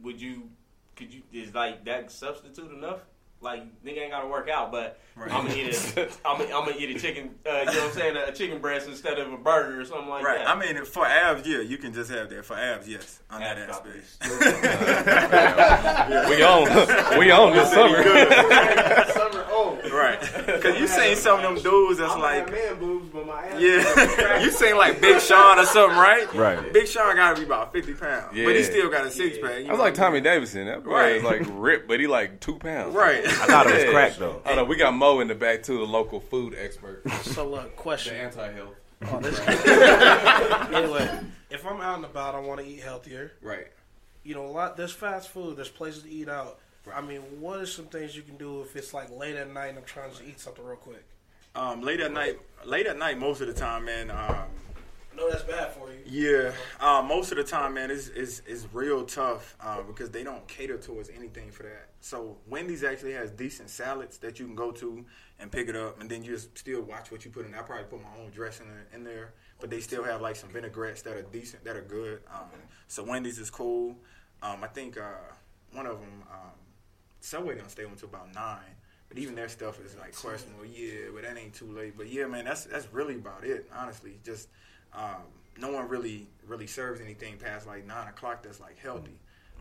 [0.00, 0.50] Would you?
[0.94, 1.22] Could you?
[1.32, 3.00] Is like that substitute enough?
[3.42, 5.32] Like nigga ain't gotta work out, but Right.
[5.32, 7.30] I'm gonna eat a I'm gonna, I'm gonna eat a chicken.
[7.46, 8.16] Uh, you know what I'm saying?
[8.16, 10.38] A chicken breast instead of a burger or something like Right.
[10.38, 10.46] that.
[10.46, 10.68] Right.
[10.68, 12.44] I mean, for abs, yeah, you can just have that.
[12.44, 14.04] For abs, yes, on that aspect.
[16.30, 18.02] We on, we on this summer.
[20.62, 20.80] Summer old.
[20.80, 20.84] right.
[20.84, 23.60] Because you seen some of them dudes that's I'm like, man boobs, but my ass.
[23.60, 26.32] yeah, you seen like Big Sean or something, right?
[26.34, 26.72] Right.
[26.72, 29.60] Big Sean got to be about fifty pounds, but he still got a six pack.
[29.60, 30.66] you I was like Tommy Davidson.
[30.66, 31.16] That boy Right.
[31.16, 32.94] is like ripped, but he like two pounds.
[32.94, 33.24] Right.
[33.26, 33.90] I thought it was Yeah.
[33.92, 34.42] crack though.
[34.46, 37.02] Oh no, we got Mo in the back too, the local food expert.
[37.22, 38.14] So look, question.
[38.14, 38.74] The anti-health.
[39.10, 39.40] Oh, this
[40.74, 41.20] anyway,
[41.50, 43.32] if I'm out and about, I want to eat healthier.
[43.42, 43.66] Right.
[44.22, 44.76] You know, a lot.
[44.76, 45.56] There's fast food.
[45.56, 46.58] There's places to eat out.
[46.94, 49.68] I mean, what are some things you can do if it's like late at night
[49.68, 51.04] and I'm trying to eat something real quick?
[51.54, 54.10] Um, late at night, late at night, most of the time, man.
[54.10, 54.16] Um,
[55.12, 55.98] I know that's bad for you.
[56.06, 60.22] Yeah, uh, most of the time, man, is is is real tough uh, because they
[60.22, 61.88] don't cater towards anything for that.
[62.00, 65.04] So Wendy's actually has decent salads that you can go to
[65.40, 67.54] and pick it up, and then you just still watch what you put in.
[67.54, 70.50] I probably put my own dressing in, in there, but they still have like some
[70.50, 72.20] vinaigrettes that are decent, that are good.
[72.32, 72.48] Um,
[72.86, 73.96] so Wendy's is cool.
[74.42, 75.34] Um, I think uh,
[75.72, 76.50] one of them, um,
[77.20, 78.58] Subway, gonna stay until about nine.
[79.08, 80.64] But even their stuff is like questionable.
[80.64, 81.96] Yeah, but that ain't too late.
[81.96, 83.68] But yeah, man, that's that's really about it.
[83.74, 84.48] Honestly, just
[84.92, 85.22] um,
[85.58, 89.18] no one really really serves anything past like nine o'clock that's like healthy.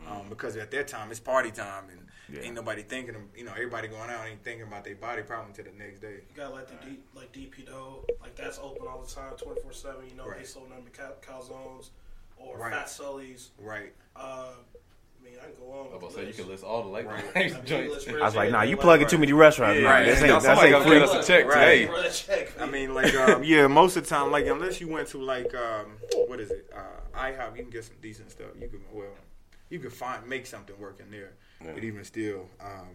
[0.09, 2.43] Um, because at that time it's party time and Yeah.
[2.45, 5.49] ain't nobody thinking of you know everybody going out ain't thinking about their body problem
[5.49, 6.21] until the next day.
[6.29, 9.59] You gotta let the D, like DP though, like that's open all the time, twenty
[9.61, 10.07] four seven.
[10.07, 10.47] You know, they Right.
[10.47, 11.89] sold them cal- calzones
[12.37, 12.71] or Right.
[12.71, 13.49] fat sullies.
[13.57, 13.93] Right.
[14.15, 14.78] Uh, I
[15.29, 15.79] mean, I can go on.
[15.79, 16.39] I was with about to say you list.
[16.39, 17.23] can list all the late Right.
[17.35, 18.07] night I mean, joints.
[18.07, 19.79] I was like, nah, you like- plugging too many restaurants.
[19.81, 20.05] Yeah, right.
[20.05, 21.19] This Now ain't, somebody that's gonna ain't get free.
[21.19, 21.59] us a check Right.
[21.59, 21.85] today.
[21.85, 24.87] Bro, that check, I mean, like, um, yeah, most of the time, like, unless you
[24.87, 25.85] went to like, um,
[26.27, 28.47] what is it, uh, IHOP, you can get some decent stuff.
[28.59, 29.07] You can, well,
[29.69, 31.31] you can find make something work in there,
[31.63, 31.71] Yeah.
[31.73, 32.87] but even still, um,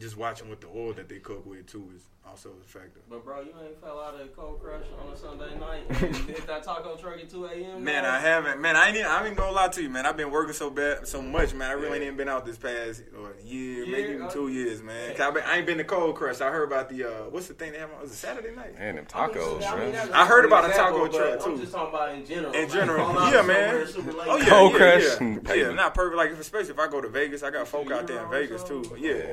[0.00, 3.00] just watching what the oil that they cook with too is also a factor.
[3.08, 6.46] But bro, you ain't fell out of cold crush on a Sunday night and hit
[6.46, 7.82] that taco truck at 2 a.m.
[7.84, 8.12] Man, bro?
[8.12, 8.60] I haven't.
[8.60, 8.96] Man, I ain't.
[8.96, 10.06] Even, I ain't gonna lie to you, man.
[10.06, 11.70] I've been working so bad, so much, man.
[11.70, 15.10] I really ain't been out this past or year, maybe even uh, two years, man.
[15.12, 16.40] 'Cause I, been, I ain't been to Cold Crush.
[16.40, 17.90] I heard about the uh, what's the thing they have?
[17.92, 18.78] on- Was it Saturday night?
[18.78, 19.20] Man, them tacos.
[19.20, 20.12] I mean, tacos, I mean, man.
[20.12, 21.50] I heard an about a taco but truck, too.
[21.52, 22.52] I'm just talking about in general.
[22.54, 23.86] In general, going out yeah, man.
[23.86, 24.28] super late.
[24.30, 25.70] Oh yeah, Cold yeah, Crush yeah, and yeah.
[25.72, 26.16] Not perfect.
[26.16, 28.84] Like especially if I go to Vegas, I got folk out there in Vegas too.
[28.98, 29.32] Yeah.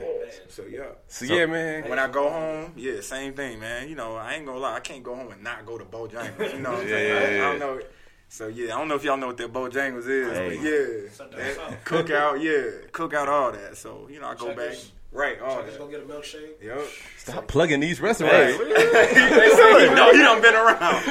[0.58, 0.86] So yeah.
[1.08, 1.88] So, yeah, man.
[1.88, 3.88] When I go home, yeah, same thing, man.
[3.90, 6.52] You know, I ain't gonna lie, I can't go home and not go to Bojangles.
[6.52, 7.36] You know what I'm Yeah, saying?
[7.38, 7.80] yeah, I, I don't know.
[8.30, 10.48] So yeah, I don't know if y'all know what that Bojangles is, Hey.
[10.50, 11.76] but yeah, Something that else.
[11.86, 13.78] cookout, yeah, cookout, all that.
[13.78, 14.92] So you know, I go back, Checkers.
[15.12, 15.92] right, all Just go that.
[15.92, 16.64] get a milkshake.
[16.64, 16.82] Yep.
[17.20, 18.06] Stop plugging these Hey.
[18.06, 18.58] restaurants.
[18.58, 21.06] they say you know you done been around.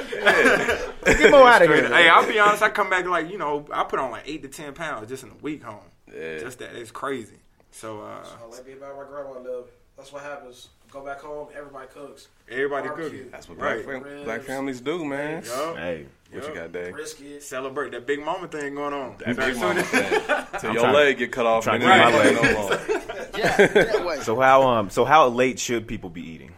[1.05, 1.87] Get more out of here.
[1.89, 2.65] Hey, I'll be honest.
[2.65, 5.23] I come back like you know, I put on like eight to ten pounds just
[5.23, 5.79] in a week home.
[6.13, 6.39] Yeah.
[6.41, 7.37] Just that, it's crazy.
[7.77, 9.67] So uh, I like being about my grandma live.
[9.99, 10.69] That's what happens.
[10.91, 12.29] Go back home, everybody cooks.
[12.51, 13.15] everybody cooks.
[13.31, 15.43] That's what black, fam- black families do, man.
[15.45, 15.77] Yup.
[15.77, 16.55] Hey, What Yup.
[16.55, 16.93] you got, Dave?
[16.93, 17.43] Brisket.
[17.43, 19.17] Celebrate that big mama thing going on.
[19.19, 20.23] That big as mama thing.
[20.61, 21.65] Till your trying- leg get cut off.
[21.65, 23.49] trying and to then get my
[23.83, 23.93] leg.
[23.93, 24.23] no more.
[24.23, 26.53] so how um so how late should people be eating?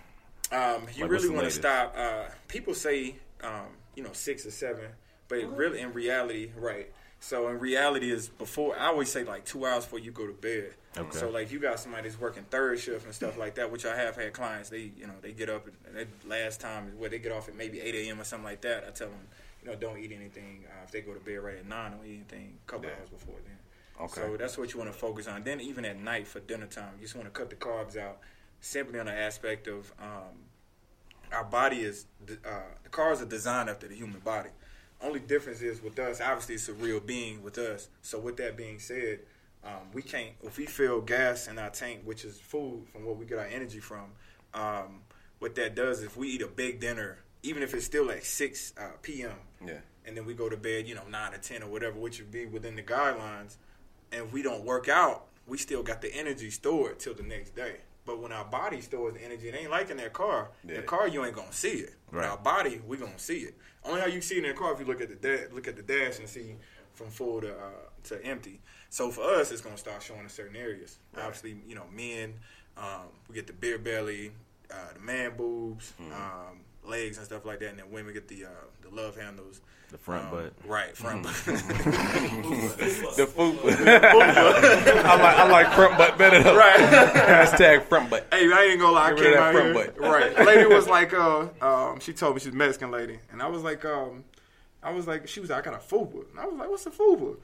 [0.52, 1.94] Um, you Like, really want to stop.
[1.98, 4.85] Uh, people say, um, you know, six or seven,
[5.28, 6.90] but it really, in reality, right.
[7.20, 10.33] So in reality, is before I always say like two hours before you go to
[10.33, 10.74] bed.
[10.96, 11.18] Okay.
[11.18, 13.96] So like you got somebody that's working third shift and stuff like that, which I
[13.96, 14.68] have had clients.
[14.70, 17.57] They you know they get up and they, last time where they get off at
[17.57, 18.20] maybe eight a.m.
[18.20, 18.85] or something like that.
[18.87, 19.26] I tell them,
[19.62, 21.92] you know, don't eat anything uh, if they go to bed right at nine.
[21.92, 22.96] Don't eat anything a couple Yeah.
[23.00, 23.59] hours before then.
[24.07, 24.20] Okay.
[24.20, 25.42] So that's what you want to focus on.
[25.42, 28.18] Then even at night for dinner time, you just want to cut the carbs out,
[28.61, 30.46] simply on the aspect of um,
[31.33, 32.07] our body is
[32.44, 34.50] uh, the cars are designed after the human body.
[35.00, 36.20] Only difference is with us.
[36.20, 37.88] Obviously, it's a real being with us.
[38.02, 39.20] So with that being said,
[39.64, 43.16] um, we can't if we fill gas in our tank, which is food from what
[43.16, 44.12] we get our energy from.
[44.54, 45.00] Um,
[45.38, 48.24] what that does is if we eat a big dinner, even if it's still like
[48.24, 49.32] six uh, p.m.
[49.64, 49.78] Yeah.
[50.04, 52.32] and then we go to bed, you know, nine or ten or whatever, which would
[52.32, 53.56] be within the guidelines,
[54.11, 57.54] and if we don't work out, we still got the energy stored till the next
[57.54, 57.76] day.
[58.09, 60.49] But when our body stores the energy, it ain't like in that car.
[60.66, 60.77] Yeah.
[60.77, 61.94] The car, you ain't gonna see it.
[62.11, 63.55] But our body, we gonna see it.
[63.85, 65.68] Only how you see it in the car if you look at the da- look
[65.68, 66.57] at the dash and see
[66.94, 67.71] from full to uh,
[68.05, 68.61] to empty.
[68.88, 70.99] So for us, it's gonna start showing in certain areas.
[71.16, 72.33] Obviously, you know, men,
[72.79, 74.33] um, we get the beer belly,
[74.71, 76.12] uh, the man boobs, Mm-hmm.
[76.14, 78.49] um, legs and stuff like that, and then women get the uh,
[78.83, 79.61] the love handles.
[79.91, 80.53] The front Um, butt.
[80.67, 82.53] Right, front Mm-hmm.
[82.69, 83.17] butt.
[83.17, 83.57] The foot.
[83.88, 86.57] I like I like front butt better though.
[86.57, 86.77] right.
[86.79, 88.27] Hashtag front butt.
[88.33, 89.07] Hey, I ain't gonna lie.
[89.11, 89.75] I Get rid came out that here.
[89.75, 89.99] butt.
[90.01, 90.47] Right.
[90.47, 93.62] Lady was like, uh, um, she told me she's a Mexican lady, and I was
[93.62, 94.25] like, um,
[94.81, 96.87] I was like, she was like, I got a fupa, and I was like, what's
[96.87, 97.37] a fupa?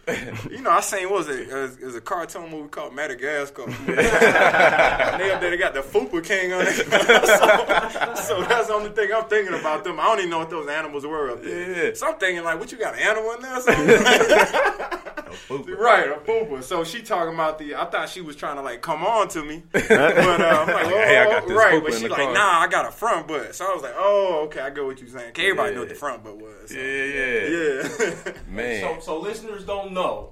[0.53, 1.49] you know, I seen what was it?
[1.49, 3.65] It was, it was a cartoon movie called Madagascar.
[3.65, 6.75] and they up there, they got the fupa king on it.
[8.25, 9.99] so, so that's the only thing I'm thinking about them.
[9.99, 11.87] I don't even know what those animals were up there.
[11.89, 11.95] Yeah.
[11.95, 15.11] So I'm thinking like, what you got an animal in there?
[15.51, 15.59] Or?
[15.59, 16.63] Right, a fupa.
[16.63, 17.75] So she talking about the.
[17.75, 20.87] I thought she was trying to like come on to me, but uh, I'm like,
[20.87, 21.83] oh, Hey, I got this right.
[21.83, 22.33] But she like, car.
[22.35, 23.55] nah, I got a front butt.
[23.55, 25.33] So I was like, oh, okay, I get what you're saying.
[25.33, 25.75] 'Cause everybody Yeah.
[25.75, 26.71] knew what the front butt was.
[26.71, 26.77] So.
[26.77, 27.89] Yeah, yeah, yeah.
[28.27, 28.33] yeah.
[28.49, 28.81] Man.
[29.01, 30.31] So, so listeners don't know.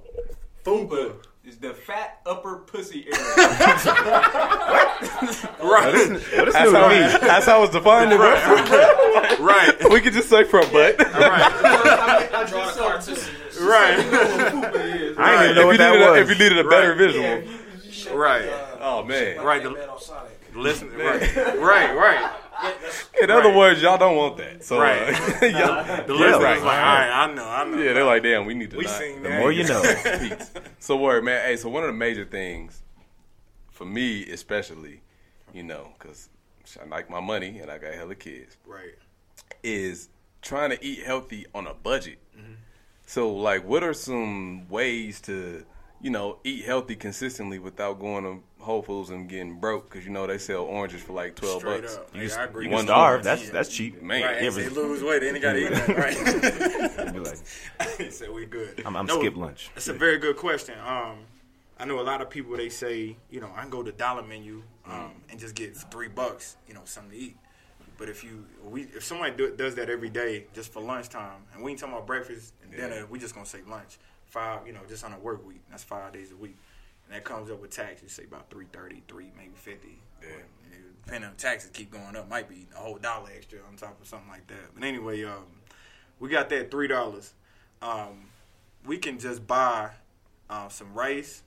[0.65, 1.15] fupa.
[1.45, 3.19] Is the fat upper pussy area.
[5.61, 8.13] Right, That's how, that's how it's defined.
[8.13, 9.91] right, right.
[9.91, 10.99] We could just say front butt.
[10.99, 13.15] right, I mean, I Draw just a so, cartoon.
[13.15, 13.31] just
[13.63, 15.19] right, fupa is.
[15.19, 16.21] I didn't even know if, you what that needed a, was.
[16.21, 16.99] if you needed a better Right.
[16.99, 17.25] visual.
[17.25, 18.49] Yeah, you- you should- right.
[18.81, 19.41] Oh man.
[19.43, 19.89] Right, that the- man.
[20.55, 22.31] Listen, right, right, right.
[23.23, 23.57] In other Right.
[23.57, 24.63] words, y'all don't want that.
[24.65, 25.01] So Right.
[25.03, 25.07] uh,
[25.47, 26.63] y'all, The Yeah, listeners right.
[26.63, 27.79] like, all right, I know, I know.
[27.79, 28.77] yeah, they're like, damn, we need to.
[28.77, 28.93] we not.
[28.99, 29.39] seen The that.
[29.41, 29.83] more you know.
[30.79, 31.45] So word, man.
[31.47, 32.83] Hey, so one of the major things
[33.71, 35.01] for me, especially,
[35.55, 36.29] you know, because
[36.81, 38.95] I like my money and I got hella kids, Right.
[39.63, 40.09] is
[40.43, 42.19] trying to eat healthy on a budget.
[42.39, 42.53] Mm-hmm.
[43.13, 45.67] So, like, what are some ways to,
[46.01, 49.91] you know, eat healthy consistently without going to Whole Foods and getting broke?
[49.91, 51.97] Because you know they sell oranges for like twelve Straight bucks.
[51.99, 52.17] up.
[52.17, 52.65] Hey, I agree.
[52.65, 53.23] You One can starve.
[53.23, 54.01] That's that's cheap.
[54.01, 57.13] Man, Right, Yeah, and say but- lose weight, then you gotta eat that, right?
[57.13, 57.39] Be like,
[57.99, 58.83] he said we good.
[58.87, 59.69] I'm, I'm No, skip lunch.
[59.75, 60.77] That's a very good question.
[60.79, 61.19] Um,
[61.79, 64.23] I know a lot of people they say, you know, I can go to dollar
[64.23, 67.37] menu um, and just get three bucks, you know, something to eat.
[68.03, 71.63] But if you we if somebody do, does that every day just for lunchtime, and
[71.63, 73.97] we ain't talking about breakfast and dinner, we just gonna say lunch.
[74.27, 75.61] Five, you know, just on a work week.
[75.71, 76.57] That's five days a week,
[77.07, 78.03] and that comes up with tax.
[78.03, 80.01] You say about three thirty, three maybe fifty.
[80.21, 80.31] Yeah.
[80.31, 80.43] Or,
[81.05, 84.09] Depending on taxes keep going up, might be a whole dollar extra on top of
[84.09, 84.75] something like that.
[84.75, 85.47] But anyway, um,
[86.19, 87.35] we got that three dollars.
[87.83, 88.25] Um,
[88.85, 89.91] we can just buy
[90.51, 91.45] uh, some rice,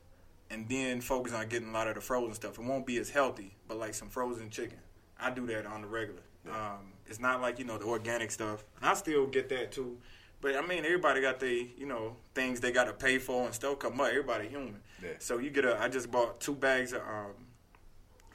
[0.49, 2.57] and then focus on getting a lot of the frozen stuff.
[2.57, 4.77] It won't be as healthy, but like some frozen chicken.
[5.19, 6.21] I do that on the regular.
[6.49, 9.97] Um, it's not like you know the organic stuff, and I still get that too.
[10.41, 13.53] But I mean, everybody got the you know things they got to pay for and
[13.53, 14.07] stuff come up.
[14.07, 14.79] Everybody human.
[15.03, 15.09] Yeah.
[15.19, 15.81] So you get a.
[15.81, 17.33] I just bought two bags of um,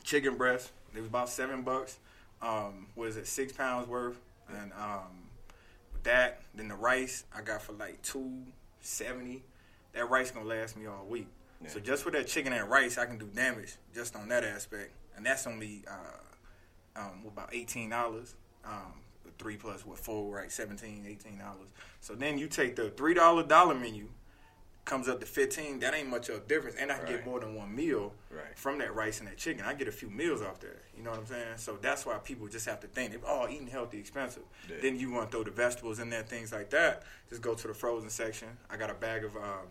[0.02, 0.72] chicken breast.
[0.94, 1.98] It was about seven bucks.
[2.42, 3.26] Um, what is it?
[3.26, 4.18] Six pounds worth,
[4.48, 5.28] and um,
[6.04, 8.42] that, then the rice I got for like two
[8.80, 9.42] seventy.
[9.92, 11.26] That rice gonna last me all week.
[11.66, 14.92] So just with that chicken and rice, I can do damage just on that aspect,
[15.14, 16.16] and that's only uh,
[16.96, 18.34] um, about eighteen dollars.
[18.64, 18.94] Um,
[19.38, 21.68] three plus what four right 17 18 dollars
[22.00, 24.06] so then you take the three dollar dollar menu
[24.84, 27.16] comes up to 15 that ain't much of a difference and i can Right.
[27.16, 28.58] get more than one meal Right.
[28.58, 31.10] from that rice and that chicken i get a few meals off there you know
[31.10, 33.98] what i'm saying so that's why people just have to think if oh eating healthy
[33.98, 34.76] expensive Yeah.
[34.82, 37.68] then you want to throw the vegetables in there things like that just go to
[37.68, 39.68] the frozen section i got a bag of um,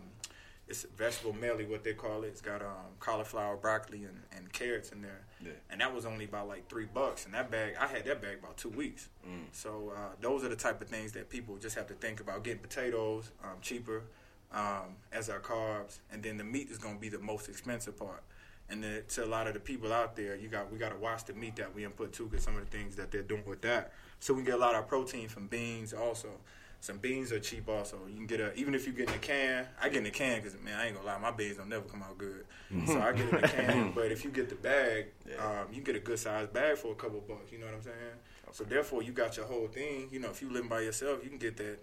[0.70, 2.28] it's vegetable melee, what they call it.
[2.28, 5.20] It's got um, cauliflower, broccoli, and, and carrots in there.
[5.44, 5.50] Yeah.
[5.70, 7.26] And that was only about like three bucks.
[7.26, 9.08] And that bag, I had that bag about two weeks.
[9.52, 12.44] So uh, those are the type of things that people just have to think about.
[12.44, 14.04] Getting potatoes um, cheaper
[14.52, 17.98] um, as our carbs, and then the meat is going to be the most expensive
[17.98, 18.22] part.
[18.68, 20.98] And then to a lot of the people out there, you got we got to
[20.98, 23.44] watch the meat that we input too, because some of the things that they're doing
[23.44, 23.92] with that.
[24.20, 26.28] So we get a lot of protein from beans also.
[26.80, 27.98] Some beans are cheap also.
[28.08, 29.66] You can get a even if you get in a can.
[29.80, 31.84] I get in a can because man, I ain't gonna lie, my beans don't never
[31.84, 32.44] come out good.
[32.86, 33.92] so I get in a can.
[33.94, 35.06] but if you get the bag,
[35.38, 37.52] um, you get a good sized bag for a couple bucks.
[37.52, 37.96] You know what I'm saying?
[38.52, 40.08] So therefore, you got your whole thing.
[40.10, 41.78] You know, if you living by yourself, you can get that.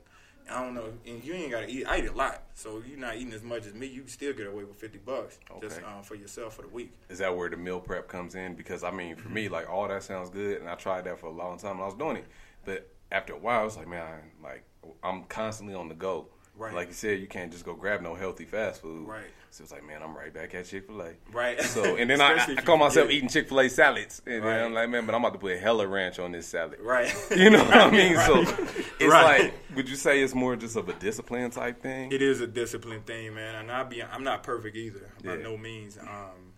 [0.50, 1.86] I don't know, and you ain't gotta eat.
[1.86, 3.86] I eat a lot, so you're not eating as much as me.
[3.88, 6.94] You can still get away with fifty bucks just um, for yourself for the week.
[7.10, 8.56] Is that where the meal prep comes in?
[8.56, 9.34] Because I mean, for Mm-hmm.
[9.34, 11.74] me, like all that sounds good, and I tried that for a long time.
[11.74, 12.26] and I was doing it,
[12.66, 14.64] but after a while, I was like, man, like
[15.04, 16.28] I'm constantly on the go.
[16.56, 16.74] Right.
[16.74, 19.08] Like you said, you can't just go grab no healthy fast food.
[19.08, 19.28] Right.
[19.52, 21.12] So it's like, man, I'm right back at Chick Fil A.
[21.32, 21.62] Right.
[21.62, 24.56] So and then I, I call myself eating Chick Fil A salads, and Right.
[24.58, 26.80] then I'm like, man, but I'm about to put hella ranch on this salad.
[26.82, 27.14] Right.
[27.36, 28.16] You know what I mean?
[28.18, 29.42] So it's Right.
[29.44, 32.12] like, would you say it's more just of a discipline type thing?
[32.12, 33.56] It is a discipline thing, man.
[33.56, 35.44] And I be I'm not perfect either, by Yeah.
[35.44, 35.98] no means.
[36.00, 36.54] Um,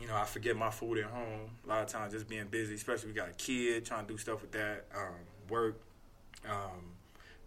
[0.00, 2.74] you know, I forget my food at home a lot of times, just being busy.
[2.74, 5.14] Especially we got a kid trying to do stuff with that, um,
[5.48, 5.80] work.
[6.48, 6.95] Um,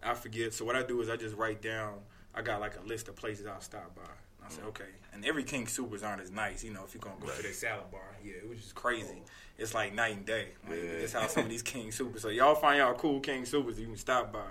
[0.04, 0.54] I forget.
[0.54, 1.96] So what I do is I just write down.
[2.34, 4.02] I got like a list of places I'll stop by.
[4.02, 4.86] And I say, okay.
[5.14, 6.84] And every King Supers aren't as nice, you know.
[6.86, 9.22] If you're gonna go to their salad bar, yeah, it was just crazy.
[9.58, 10.50] It's like night and day.
[10.70, 11.00] Like, Yeah.
[11.00, 12.22] That's how some of these King Supers.
[12.22, 14.46] So y'all find y'all cool King Supers you can stop by.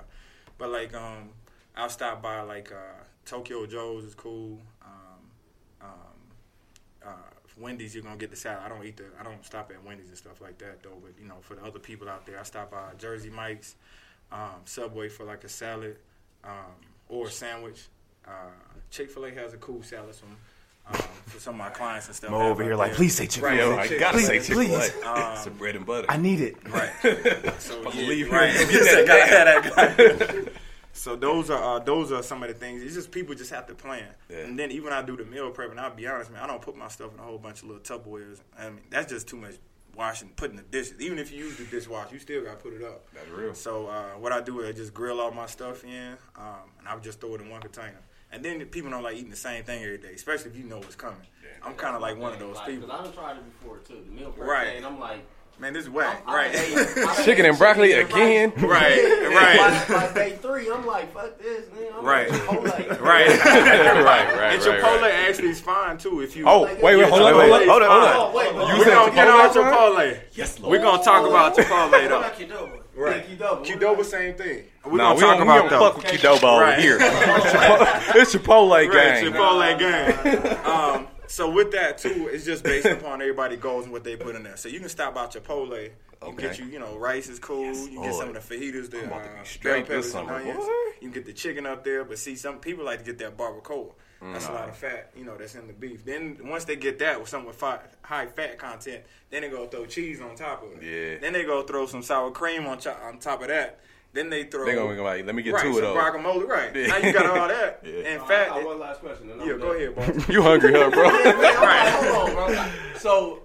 [0.59, 1.31] But like, um,
[1.77, 4.59] I'll stop by like uh, Tokyo Joe's is cool.
[4.83, 5.21] Um,
[5.81, 5.89] um,
[7.07, 7.11] uh,
[7.57, 8.61] Wendy's, you're gonna get the salad.
[8.65, 9.05] I don't eat the.
[9.19, 10.99] I don't stop at Wendy's and stuff like that though.
[11.01, 13.77] But you know, for the other people out there, I stop by Jersey Mike's,
[14.33, 15.97] um, Subway for like a salad
[16.45, 16.51] um,
[17.09, 17.89] or a sandwich.
[18.27, 18.51] Uh,
[18.91, 20.37] Chick Fil A has a cool salad some,
[20.87, 22.31] um, for some of my clients and stuff.
[22.31, 22.97] Mo over here like, there.
[22.97, 23.77] please say Chick-fil-A.
[23.77, 24.93] Right, I gotta say Please, Chick Fil please.
[25.05, 25.33] A.
[25.33, 26.07] It's a bread and butter.
[26.09, 26.57] I need it.
[26.69, 26.91] Right.
[27.59, 28.51] So yeah, believe right.
[28.55, 28.71] it.
[29.07, 30.53] Get that.
[30.93, 32.83] So those are uh, those are some of the things.
[32.83, 34.09] It's just people just have to plan.
[34.29, 34.39] Yeah.
[34.39, 36.61] And then even I do the meal prep, and I'll be honest, man, I don't
[36.61, 38.41] put my stuff in a whole bunch of little Tupperwares.
[38.59, 39.55] I mean, that's just too much
[39.99, 40.95] washing, putting the dishes.
[41.01, 43.05] Even if you use the dishwasher, you still got to put it up.
[43.13, 43.53] That's real.
[43.55, 46.89] So uh, what I do is I just grill all my stuff in, um, and
[46.89, 48.01] I would just throw it in one container.
[48.31, 50.79] And then people don't like eating the same thing every day, especially if you know
[50.79, 51.27] what's coming.
[51.63, 52.89] I'm kind of like one of those like, people.
[52.89, 54.03] Cause I done tried it before too.
[54.07, 54.75] The meal prep Right.
[54.75, 55.27] thing, I'm like,
[55.61, 56.55] Man, this is whack, I- I right?
[56.55, 58.53] ate- I ate Chicken and broccoli again?
[58.59, 59.59] Right, Yeah, right.
[59.59, 61.89] Like, like day three, I'm like, fuck this, man.
[61.99, 62.31] I'm Right.
[62.31, 62.47] Like,
[63.03, 65.13] right, right, right, And Chipotle right.
[65.29, 66.45] actually is fine too if you.
[66.47, 68.15] Oh, wait, wait, hold on, hold on, hold on, hold on.
[68.15, 70.21] Oh, wait, wait, You We're said gonna get on Chipotle, Chipotle.
[70.35, 72.09] Yes, We're gonna talk about Chipotle What
[72.49, 72.73] though.
[72.95, 73.25] Right.
[73.29, 73.65] Yeah, Qdoba.
[73.67, 74.65] Qdoba, same thing.
[74.85, 76.99] We're No, gonna we talk don't, about we don't fuck with Qdoba over here.
[77.01, 79.33] it's Chipotle Right, gang.
[79.33, 80.67] Chipotle gang.
[80.67, 84.35] Um, So with that too, it's just based upon everybody goals and what they put
[84.35, 84.57] in there.
[84.57, 85.83] So you can stop out Chipotle.
[85.85, 86.43] You can Okay.
[86.49, 87.67] get you, you know, rice is cool.
[87.67, 89.29] you can get some of the fajitas, the I'm about to
[89.61, 90.59] be uh, bell peppers and onions.
[90.59, 90.65] boy.
[90.65, 93.37] You can get the chicken up there, but see, some people like to get that
[93.37, 93.93] barbacoa.
[94.21, 96.05] That's a lot of fat, you know, that's in the beef.
[96.05, 99.69] Then once they get that with some with fi- high fat content, then they go
[99.69, 100.83] throw cheese on top of it.
[100.83, 101.19] Yeah.
[101.21, 103.79] Then they go throw some sour cream on cho- on top of that.
[104.13, 104.65] Then they throw.
[104.65, 105.97] They gonna be like, let me get right, two of some those.
[105.97, 106.75] guacamole, right?
[106.75, 106.87] Yeah.
[106.87, 107.93] Now you got all that Yeah.
[107.93, 108.49] and I fat.
[108.49, 109.31] got one last question.
[109.31, 109.61] and I'm yeah, done.
[109.61, 110.29] go ahead, boss.
[110.29, 111.05] You hungry, huh, bro?
[111.05, 112.71] Yeah, man, I'm hold on, bro.
[112.97, 113.43] So,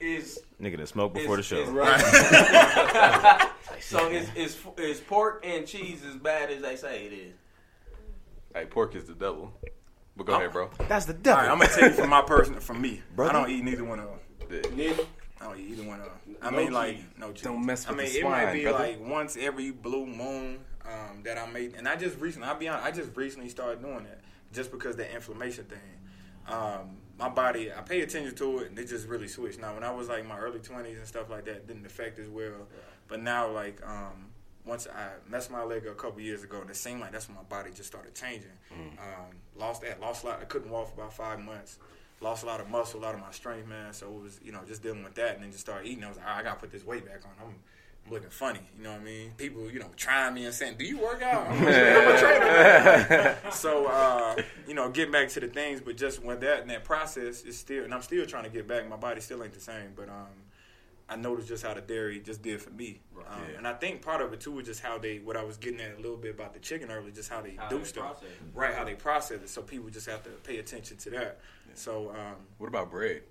[0.00, 1.60] is Nigga done smoke before the show.
[1.60, 2.00] Is, right.
[3.80, 7.34] so is, is is pork and cheese as bad as they say it is?
[8.54, 9.52] hey, pork is the devil.
[10.16, 10.36] But go oh.
[10.36, 10.70] ahead, bro.
[10.88, 11.42] That's the All devil.
[11.42, 13.02] right, I'm gonna tell you from my person, from me.
[13.16, 13.30] Brother?
[13.36, 14.18] I don't eat neither one of them.
[14.76, 14.92] Yeah.
[15.40, 16.36] I don't either one of them.
[16.42, 17.42] I No mean, like no cheese.
[17.44, 18.78] Don't mess with I mean, the it might be brother.
[18.78, 22.68] like once every blue moon um, that I made, and I just recently, I'll be
[22.68, 24.20] honest, I just recently started doing that
[24.52, 25.78] just because the inflammation thing.
[26.48, 29.60] um, my body, I pay attention to it, and it just really switched.
[29.60, 32.18] Now, when I was like my early twenties and stuff like that, it didn't affect
[32.18, 32.66] as well.
[33.08, 34.28] But now, like um,
[34.64, 37.28] once I messed my leg up a couple years ago, and it seemed like that's
[37.28, 38.50] when my body just started changing.
[38.72, 40.40] Um, lost that, lost a lot.
[40.40, 41.78] I couldn't walk for about five months.
[42.20, 43.92] Lost a lot of muscle, a lot of my strength, man.
[43.92, 46.04] So it was, you know, just dealing with that, and then just started eating.
[46.04, 47.30] I was like, I gotta put this weight back on.
[47.46, 47.54] I'm,
[48.06, 49.32] I'm looking funny, you know what I mean?
[49.36, 53.38] People, you know, trying me and saying, "Do you work out?" I'm, a trainer.
[53.52, 56.84] so, uh, you know, getting back to the things, but just when that and that
[56.84, 58.88] process is still, and I'm still trying to get back.
[58.88, 60.26] My body still ain't the same, but um,
[61.10, 63.00] I noticed just how the dairy just did for me.
[63.18, 65.56] Um, And I think part of it too was just how they, what I was
[65.56, 67.84] getting at a little bit about the chicken earlier, just how they How do they
[67.84, 68.72] stuff, process right?
[68.74, 69.48] How they process it.
[69.48, 71.40] So people just have to pay attention to that.
[71.74, 73.22] So um, What about bread?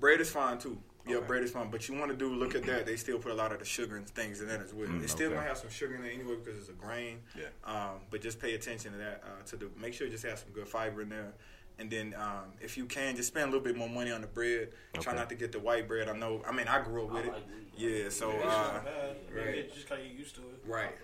[0.00, 0.78] bread is fine too.
[1.06, 1.26] Yeah, Okay.
[1.26, 2.84] bread is fine, but you want to do look at that.
[2.84, 4.88] They still put a lot of the sugar and things in that as well.
[5.02, 5.36] it still okay.
[5.36, 7.20] gonna have some sugar in it anyway because it's a grain.
[7.36, 7.46] Yeah.
[7.64, 9.22] Um, but just pay attention to that.
[9.24, 11.32] Uh, to the make sure you just have some good fiber in there.
[11.80, 14.26] And then, um, if you can, just spend a little bit more money on the
[14.26, 14.70] bread.
[15.00, 16.08] Try not to get the white bread.
[16.08, 16.42] I know.
[16.46, 17.32] I mean, I grew up with I it.
[17.32, 17.42] like.
[17.76, 18.08] Yeah.
[18.10, 19.16] So, It's uh, not bad.
[19.32, 19.56] right.
[19.56, 20.60] You just gotta get used to it.
[20.66, 20.94] right.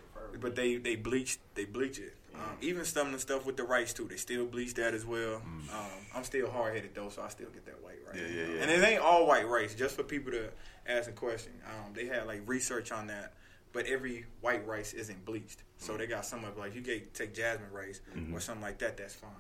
[0.41, 2.15] But they they bleach they bleach it.
[2.35, 5.07] Um, even some of the stuff with the rice too, they still bleach that as
[5.07, 5.37] well.
[5.37, 8.17] Um, I'm still hard headed though, so I still get that white rice.
[8.21, 8.63] Yeah, yeah, yeah.
[8.63, 9.75] And it ain't all white rice.
[9.75, 10.51] Just for people to
[10.87, 13.35] ask a question, um, they had like research on that.
[13.73, 17.35] But every white rice isn't bleached, so they got some of like you get take
[17.35, 18.01] jasmine rice
[18.33, 18.97] or something like that.
[18.97, 19.31] That's fine.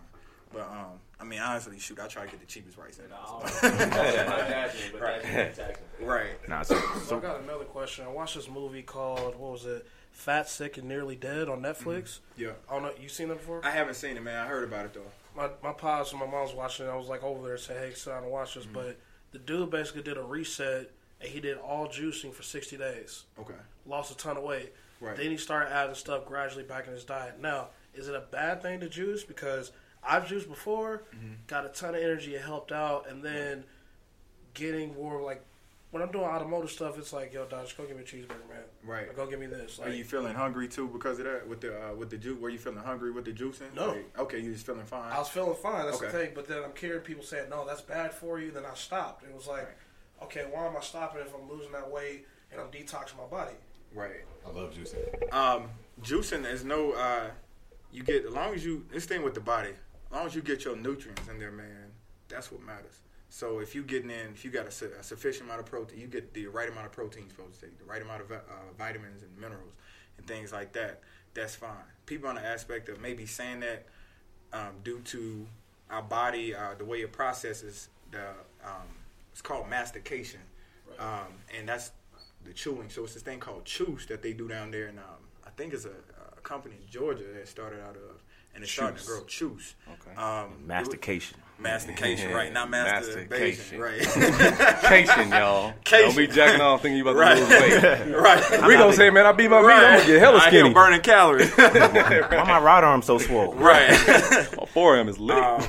[0.53, 2.99] But um, I mean, honestly, shoot, I try to get the cheapest rice.
[2.99, 3.71] In No, there.
[3.71, 3.97] I don't know.
[3.97, 5.23] That's not jasmine, but Right.
[5.23, 6.49] that's right.
[6.49, 8.05] Nah, so, So I got another question.
[8.07, 9.87] I watched this movie called what was it?
[10.15, 12.21] Fat, Sick, and Nearly Dead on Netflix.
[12.39, 12.43] Mm-hmm.
[12.43, 12.53] Yeah.
[12.71, 12.93] I don't know.
[12.99, 13.61] You seen it before?
[13.65, 14.47] I haven't seen it, man.
[14.47, 15.11] I heard about it though.
[15.37, 16.89] my my pops and my mom's watching it.
[16.89, 18.75] I was like over there saying, "Hey, sit down and watch this." Mm-hmm.
[18.75, 19.01] But
[19.33, 20.91] the dude basically did a reset
[21.21, 23.25] and he did all juicing for sixty days.
[23.39, 23.55] Okay.
[23.87, 24.73] Lost a ton of weight.
[25.01, 25.17] Right.
[25.17, 27.41] Then he started adding stuff gradually back in his diet.
[27.41, 29.25] Now, is it a bad thing to juice?
[29.25, 31.35] Because I've juiced before, mm-hmm.
[31.49, 33.65] got a ton of energy, it helped out, and then
[34.55, 35.45] getting more like
[35.95, 38.65] when I'm doing automotive stuff, it's like, yo, Dodge, go get me a cheeseburger, man.
[38.85, 39.09] Right.
[39.09, 39.79] Or go get me this.
[39.79, 42.41] Are Like, you feeling hungry too because of that with the uh, with the juice?
[42.41, 43.73] Were you feeling hungry with the juicing?
[43.77, 43.91] No.
[43.91, 45.13] Like, okay, you just feeling fine.
[45.13, 45.87] I was feeling fine.
[45.87, 46.19] That's the Okay.
[46.27, 46.33] thing.
[46.35, 49.23] But then I'm hearing people saying, "No, that's bad for you." Then I stopped.
[49.23, 49.69] It was like,
[50.25, 53.55] okay, why am I stopping if I'm losing that weight and I'm detoxing my body?
[53.95, 54.25] right.
[54.45, 55.33] I love juicing.
[55.33, 55.71] Um,
[56.03, 56.91] juicing is no.
[56.93, 57.31] Uh,
[57.93, 59.71] you get as long as you this thing with the body.
[60.11, 61.93] As long as you get your nutrients in there, man,
[62.29, 62.99] that's what matters.
[63.35, 65.99] So if you getting in, if you got a, su- a sufficient amount of protein,
[65.99, 68.31] you get the right amount of protein you're supposed to take, the right amount of
[68.31, 68.37] uh,
[68.79, 69.73] vitamins and minerals
[70.17, 71.01] and things like that.
[71.35, 71.73] That's fine.
[72.07, 73.87] People on the aspect of maybe saying that
[74.53, 75.49] um, due to
[75.91, 78.21] our body, uh, the way it processes the,
[78.65, 78.87] um,
[79.33, 80.39] it's called mastication,
[81.01, 81.91] um, and that's
[82.45, 82.89] the chewing.
[82.89, 85.75] So it's this thing called Choose that they do down there, and um, I think
[85.75, 85.97] it's a,
[86.39, 88.23] a company in Georgia that started out of,
[88.55, 89.13] and it's starting to Choose.
[89.13, 89.25] grow.
[89.25, 89.75] Choose.
[89.89, 90.15] Okay.
[90.17, 90.69] Um,
[91.59, 92.31] mastication.
[92.31, 92.53] Mastication, right?
[92.53, 93.81] Not masturbation, Mastication.
[93.81, 94.81] right?
[94.83, 95.73] Cation, y'all.
[95.85, 96.07] Cation.
[96.09, 97.35] Don't be jacking off thinking you about Right.
[97.37, 98.17] to lose weight.
[98.21, 98.43] right.
[98.43, 100.75] Recco say, man, I beat my meat, I'm gonna get hella I hear skinny.
[100.75, 101.51] burning calories.
[101.55, 103.55] Why my right arm so swole?
[103.55, 103.91] right.
[104.09, 105.37] My forearm is lit.
[105.39, 105.63] um,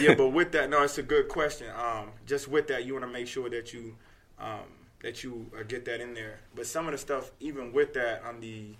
[0.00, 1.68] yeah, but with that, no, it's a good question.
[1.76, 3.96] Um, just with that, you want to make sure that you
[4.38, 4.60] um,
[5.02, 6.40] that you uh, get that in there.
[6.54, 8.74] But some of the stuff, even with that, on the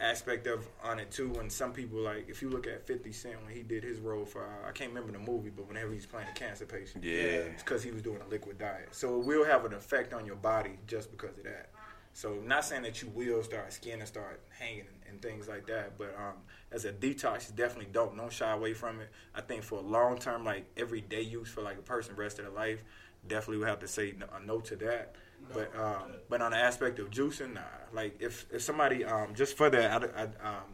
[0.00, 3.36] aspect of on it too, when some people like, if you look at Fifty Cent
[3.44, 6.06] when he did his role for, uh, I can't remember the movie, but whenever he's
[6.06, 7.12] playing a cancer patient, Yeah.
[7.52, 8.88] it's because he was doing a liquid diet.
[8.92, 11.70] So it will have an effect on your body just because of that.
[12.12, 15.66] So not saying that you will start skin and start hanging and, and things like
[15.66, 16.34] that, but um,
[16.70, 18.16] as a detox, it's definitely dope.
[18.16, 19.08] Don't shy away from it.
[19.34, 22.44] I think for a long term, like everyday use for like a person rest of
[22.44, 22.84] their life,
[23.26, 25.16] definitely would have to say no, a no to that.
[25.52, 27.60] But um, but on the aspect of juicing, nah.
[27.92, 30.64] Like if if somebody um, just for that, I, I, um,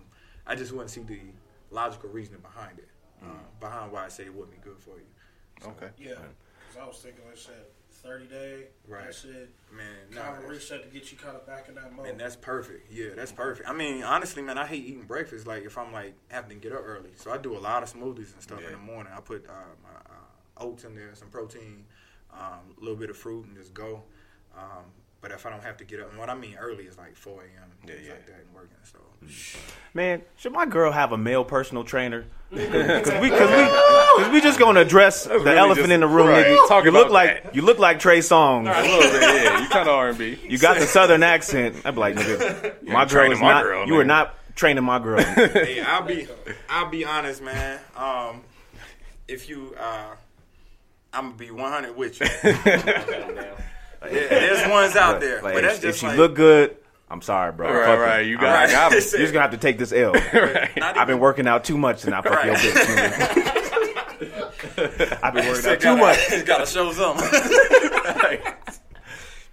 [0.47, 1.21] I just wouldn't see the
[1.71, 2.89] logical reasoning behind it,
[3.23, 3.27] uh,
[3.61, 5.69] behind why I say it wouldn't be good for you.
[5.71, 5.89] okay.
[5.99, 6.15] Yeah.
[6.69, 7.65] Because I was thinking, like I said,
[8.03, 9.05] 30 day, Right.
[9.05, 9.51] that's it.
[9.73, 12.07] Man, nah, Kind of that's- reset to get you kind of back in that mode.
[12.07, 12.91] And that's perfect.
[12.91, 13.69] Yeah, that's perfect.
[13.69, 15.47] I mean, honestly, man, I hate eating breakfast.
[15.47, 17.93] Like if I'm like having to get up early, so I do a lot of
[17.93, 18.69] smoothies and stuff Yeah.
[18.69, 19.13] in the morning.
[19.15, 19.53] I put uh,
[19.83, 21.85] my uh, oats in there, some protein,
[22.33, 24.03] um, a little bit of fruit, and just go.
[24.57, 24.85] Um,
[25.21, 27.15] but if I don't have to get up, and what I mean early is like
[27.17, 27.49] 4 a.m.
[27.87, 28.13] Yeah, things yeah.
[28.15, 28.77] like that, and working.
[28.85, 28.99] So
[29.93, 32.25] Man, should my girl have a male personal trainer?
[32.51, 36.09] Because we, cause we, cause we just gonna address the really elephant just- in the
[36.09, 36.27] room.
[36.27, 36.47] right.
[36.47, 36.69] nigga.
[36.69, 37.55] Talk you look about like that.
[37.55, 38.67] you look like Trey Songz.
[38.67, 39.63] A little bit, yeah.
[39.63, 40.39] You kind of R&B.
[40.49, 41.77] You got the southern accent.
[41.85, 43.63] I'd be like, nigga, my girl training is my not.
[43.63, 44.09] girl, you are nigga.
[44.09, 45.23] not training my girl.
[45.23, 46.27] hey, I'll be,
[46.69, 47.79] I'll be honest, man.
[47.97, 48.43] Um,
[49.29, 50.07] if you, uh,
[51.13, 52.27] I'm gonna be 100 with you.
[54.03, 56.77] There- There's ones out there, Like, but that's if, just if she like, look good,
[57.11, 57.73] I'm sorry, bro.
[57.73, 58.21] Right, Fuck right.
[58.27, 58.69] You I'm- got, Right.
[58.69, 58.99] I got him.
[58.99, 60.13] You're just gonna have to take this L.
[60.77, 62.63] Not I've been working out too much and I fuck your Right.
[62.63, 63.57] bitch.
[65.23, 66.45] I've been worried Said out too gotta- much.
[66.47, 67.29] Gotta show something.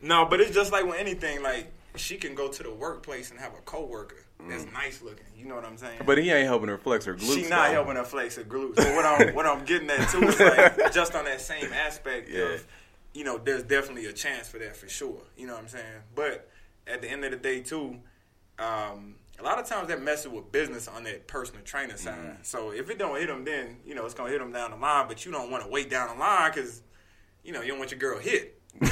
[0.02, 1.42] no, but it's just like with anything.
[1.42, 4.74] Like she can go to the workplace and have a coworker that's mm.
[4.74, 5.26] nice looking.
[5.36, 6.02] You know what I'm saying?
[6.06, 7.34] But he ain't helping her flex her glutes.
[7.36, 7.74] she not though.
[7.74, 8.80] helping her flex her glutes.
[8.82, 12.30] So what I'm what I'm getting at too is like just on that same aspect
[12.30, 12.44] Yeah.
[12.54, 12.66] of
[13.18, 15.18] you know there's definitely a chance for that for sure.
[15.36, 16.02] You know what I'm saying?
[16.14, 16.48] But
[16.86, 17.98] at the end of the day too,
[18.60, 22.14] um, a lot of times that messes with business on that personal trainer side.
[22.18, 22.44] Mm-hmm.
[22.44, 24.78] So if it don't hit them, then you know it's gonna hit them down the
[24.78, 25.08] line.
[25.08, 26.84] But you don't want to wait down the line because
[27.44, 28.54] you know you don't want your girl hit.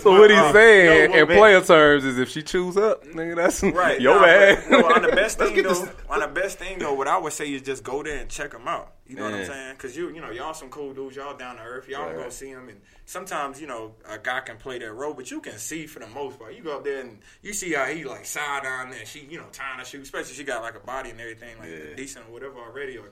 [0.00, 2.76] So what he's uh, saying no, well, in man- player terms is if she chews
[2.76, 4.00] up, nigga, that's Right.
[4.00, 4.64] your nah, bad.
[4.68, 6.94] but, no, on the best Let's thing get though, this- on the best thing though,
[6.94, 8.94] what I would say is just go there and check them out.
[9.08, 9.72] You know what I'm saying?
[9.72, 11.16] Because you, you know, y'all some cool dudes.
[11.16, 11.88] Y'all down to earth.
[11.88, 12.32] Y'all Right, go right.
[12.32, 15.56] see them, and sometimes you know a guy can play that role, but you can
[15.58, 16.54] see for the most part.
[16.54, 19.06] You go up there and you see how he like side on there.
[19.06, 21.70] She, you know, tying her shoe, especially she got like a body and everything like
[21.70, 21.94] Yeah.
[21.96, 22.98] decent or whatever already.
[22.98, 23.06] Or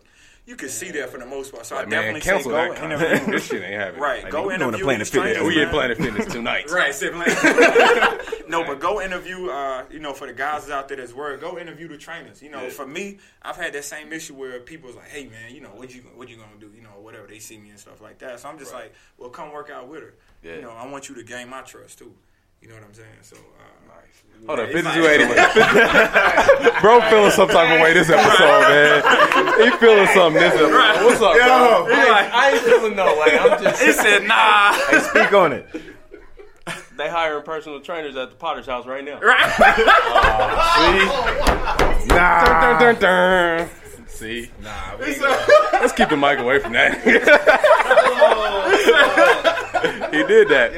[0.44, 1.64] you can see that for the most part.
[1.66, 3.32] So Like, I man, definitely cancel say that go kind interview.
[3.32, 4.00] This shit ain't happening.
[4.02, 5.42] Right, Like, go we going to interview Planet these Fitness.
[5.42, 5.70] We in man.
[5.72, 6.70] Planet Fitness tonight.
[6.70, 7.26] Right, sibling.
[8.48, 9.48] no, but go interview.
[9.50, 12.42] Uh, you know, for the guys out there that's worried, go interview the trainers.
[12.42, 12.68] You know, Yeah.
[12.70, 15.94] for me, I've had that same issue where people's like, "Hey, man, you know what
[15.94, 16.70] you what you gonna do?
[16.74, 19.30] You know, whatever they see me and stuff like that." So I'm just like, "Well,
[19.30, 20.14] come work out with her.
[20.42, 20.56] Yeah.
[20.56, 22.14] You know, I want you to gain my trust too.
[22.62, 23.08] You know what I'm saying?
[23.22, 23.62] So, uh,
[24.46, 26.80] Hold on, 5280.
[26.82, 29.02] Bro feeling some type of way this episode, man.
[29.64, 31.04] He feeling something this episode.
[31.04, 31.86] What's up, bro?
[31.88, 33.38] I, I ain't feeling no way.
[33.38, 33.82] I'm just.
[33.82, 35.66] he said, "Nah." Hey, speak on it.
[36.96, 39.20] They hiring personal trainers at the Potter's house right now.
[42.08, 43.68] Oh, dun, dun, dun.
[44.06, 44.48] See?
[44.62, 47.02] Nah, let's keep the mic away from that.
[50.12, 50.72] he did that.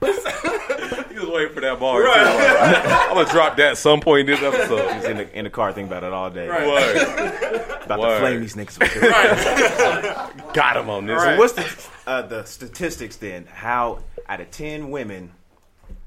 [0.00, 0.12] he
[1.28, 2.02] was waiting for that bar.
[2.02, 2.08] too.
[2.10, 4.92] I'm gonna drop that at some point in this episode.
[4.94, 6.48] He's in the, in the car thinking about it all day.
[6.48, 7.82] Word.
[7.84, 8.14] About Word.
[8.14, 8.78] to flame these niggas.
[8.78, 10.52] with.
[10.54, 11.22] Got him on this.
[11.22, 13.46] So what's the uh, the statistics then?
[13.46, 15.32] How out of ten women,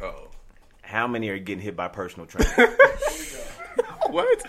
[0.01, 0.27] Oh.
[0.81, 3.47] how many are getting hit by personal trainers
[4.09, 4.43] What?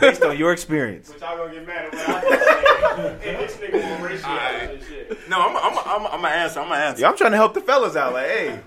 [0.00, 1.12] based on your experience?
[1.20, 3.30] Y'all gonna get mad at what I say.
[3.30, 5.28] And this nigga will ratio and shit.
[5.28, 6.60] No, I'm, I'm, I'm, I'm gonna answer.
[6.60, 7.02] I'm gonna answer.
[7.02, 8.14] Yeah, I'm trying to help the fellas out.
[8.14, 8.60] Like, hey,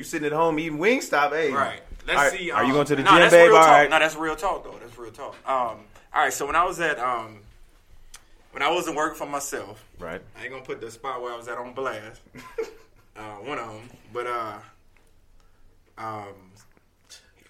[0.00, 1.82] you sitting at home eating Wingstop, hey, Right.
[2.06, 2.50] Let's right, see.
[2.50, 3.48] are you um, going to the nah, gym, that's babe?
[3.48, 3.72] Real All talk.
[3.72, 3.90] right.
[3.90, 4.78] No, that's real talk though.
[4.80, 5.36] That's real talk.
[5.46, 5.84] Um,
[6.14, 6.32] all right.
[6.32, 7.40] So when I was at um,
[8.52, 10.20] when I wasn't working for myself, right.
[10.38, 12.22] I ain't gonna put the spot where I was at on blast.
[13.16, 14.58] uh, one of them, but uh,
[15.98, 16.34] um,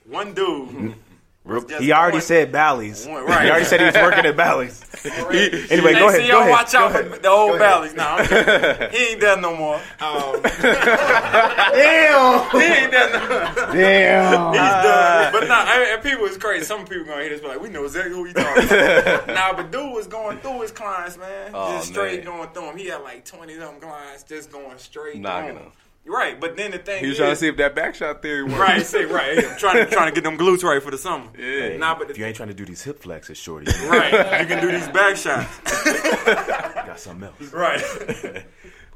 [0.05, 0.95] one dude.
[1.43, 3.07] He already going- said Bally's.
[3.07, 3.45] Right.
[3.45, 4.85] He already said he was working at Bally's.
[5.05, 6.21] anyway, go ahead.
[6.21, 6.51] see, Go y'all ahead.
[6.51, 7.95] watch out for the old valleys.
[7.95, 9.77] Now he ain't done no more.
[10.01, 12.51] Um, Damn.
[12.51, 14.53] he ain't done no Damn.
[14.53, 15.33] He's done.
[15.33, 16.65] But nah, I, and people is crazy.
[16.65, 19.27] Some people gonna hear this, be like, we know exactly who he talking about.
[19.29, 21.53] nah, but dude was going through his clients, man.
[21.55, 22.37] Oh, just straight man.
[22.37, 22.77] going through them.
[22.77, 25.73] He had like 20 of them clients just going straight Knocking through them.
[26.11, 28.21] Right, but then the thing He was is, trying to see if that back shot
[28.21, 28.59] theory works.
[28.59, 29.39] right, say right.
[29.39, 31.29] I'm trying to trying to get them glutes right for the summer.
[31.39, 31.77] Yeah.
[31.77, 34.61] Nah, but If you ain't trying to do these hip flexes, shorty, right, you can
[34.61, 35.57] do these back shots.
[36.25, 37.53] got something else.
[37.53, 37.81] Right.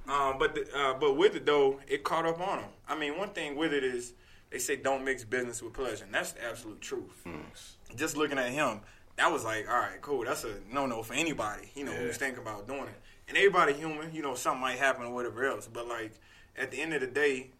[0.08, 2.68] um, but the, uh, but with it though, it caught up on him.
[2.88, 4.12] I mean, one thing with it is
[4.50, 7.24] they say don't mix business with pleasure, and that's the absolute truth.
[7.94, 8.80] Just looking at him,
[9.16, 10.24] that was like, all right, cool.
[10.24, 13.00] That's a no no for anybody, you know, who's thinking about doing it.
[13.28, 15.68] And everybody human, you know, something might happen or whatever else.
[15.72, 16.12] But like
[16.56, 17.50] at the end of the day,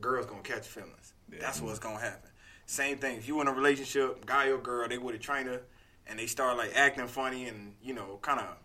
[0.00, 1.14] girls gonna catch feelings.
[1.28, 2.30] That's what's gonna happen.
[2.66, 3.16] Same thing.
[3.16, 5.62] If you in a relationship, guy or girl, they with a trainer,
[6.06, 8.56] and they start like acting funny and you know, kind of.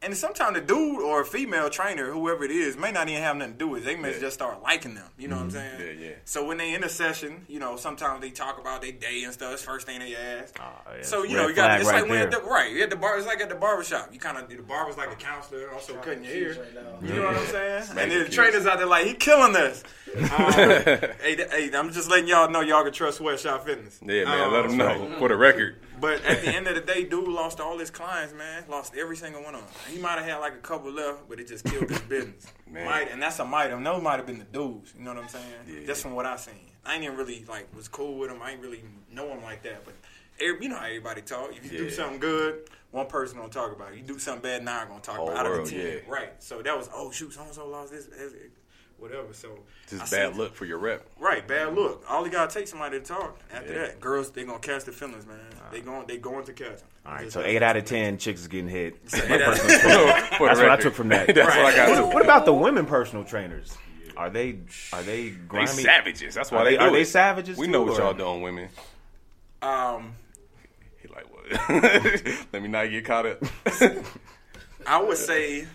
[0.00, 3.36] And sometimes the dude or a female trainer, whoever it is, may not even have
[3.36, 3.86] nothing to do with it.
[3.86, 5.08] They may just start liking them.
[5.18, 5.80] You know what I'm saying?
[5.80, 6.12] Yeah, yeah.
[6.24, 9.32] So when they in a session, you know, sometimes they talk about their day and
[9.32, 9.54] stuff.
[9.54, 10.56] It's first thing they ask.
[10.60, 12.38] Ah, yeah, so it's you know, you got flag it's right like when at the
[12.42, 13.18] right, you at the bar.
[13.18, 14.10] It's like at the barber shop.
[14.12, 16.62] You kind of the barber's like a counselor, also cutting your hair.
[16.62, 17.08] Right now.
[17.08, 17.98] You know what I'm saying?
[17.98, 19.82] And the trainers out there like he killing us.
[20.14, 21.10] Um, hey,
[21.50, 23.98] hey, I'm just letting y'all know y'all can trust Sweatshop Fitness.
[24.00, 25.80] Yeah, man, Um, let them know for the record.
[26.00, 28.64] But at the end of the day, dude lost all his clients, man.
[28.68, 29.70] Lost every single one of them.
[29.92, 32.46] He might have had like a couple left, but it just killed his business.
[32.70, 32.84] Man.
[32.84, 33.82] Might, and that's a might have.
[33.82, 34.94] Those might have been the dudes.
[34.96, 35.44] You know what I'm saying?
[35.66, 35.86] Yeah.
[35.86, 36.54] Just from what I seen.
[36.84, 38.40] I ain't even really like was cool with him.
[38.42, 38.82] I ain't really
[39.12, 39.84] know him like that.
[39.84, 39.94] But
[40.40, 41.50] every, you know how everybody talk.
[41.54, 43.98] If you do something good, one person gonna talk about it.
[43.98, 45.48] You do something bad, nine gonna talk Whole about it.
[45.48, 46.12] Out world, of the ten, yeah.
[46.12, 46.42] right?
[46.42, 48.08] So that was oh shoot, so and so lost this,
[48.98, 49.32] whatever.
[49.32, 51.06] So I Just seen- bad look for your rep.
[51.18, 52.04] Right, bad look.
[52.08, 53.38] All you gotta take somebody to talk.
[53.52, 53.78] After Yeah.
[53.80, 55.38] that, girls they gonna catch the feelings, man.
[55.70, 56.88] They going they going to catch them.
[57.06, 58.96] All right, Just so eight out of ten chicks is getting hit.
[59.14, 61.26] eight out of- That's what I took from that.
[61.34, 62.04] That's what I got.
[62.04, 63.76] What, what about the women personal trainers?
[64.16, 64.58] Are they
[64.92, 66.34] are they They savages.
[66.34, 68.14] That's why Are they, they- do are they savages We too, know what or- y'all
[68.14, 68.68] doing, women.
[69.62, 70.14] Um,
[71.00, 71.68] He like what?
[72.52, 73.42] Let me not get caught up.
[74.86, 75.66] I would say,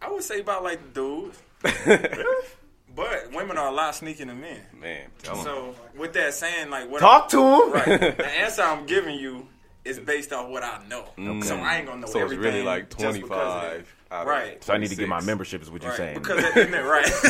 [0.00, 1.30] I would say about like the
[1.62, 2.48] dudes.
[2.94, 4.60] but women are a lot sneakier than men.
[4.80, 5.44] Man, tell 'em.
[5.44, 7.72] So with that saying, like what Talk to him.
[7.72, 7.86] Right.
[8.16, 9.48] The answer I'm giving you
[9.84, 11.04] is based off what I know.
[11.42, 12.40] So I ain't gonna know so it's everything.
[12.44, 13.94] really like just because of 25.
[14.10, 14.62] Out of Right.
[14.64, 15.26] So I need to get my 26.
[15.26, 15.62] membership.
[15.62, 15.96] Is what you're Right.
[15.98, 16.18] saying?
[16.18, 17.04] Because at the end, right.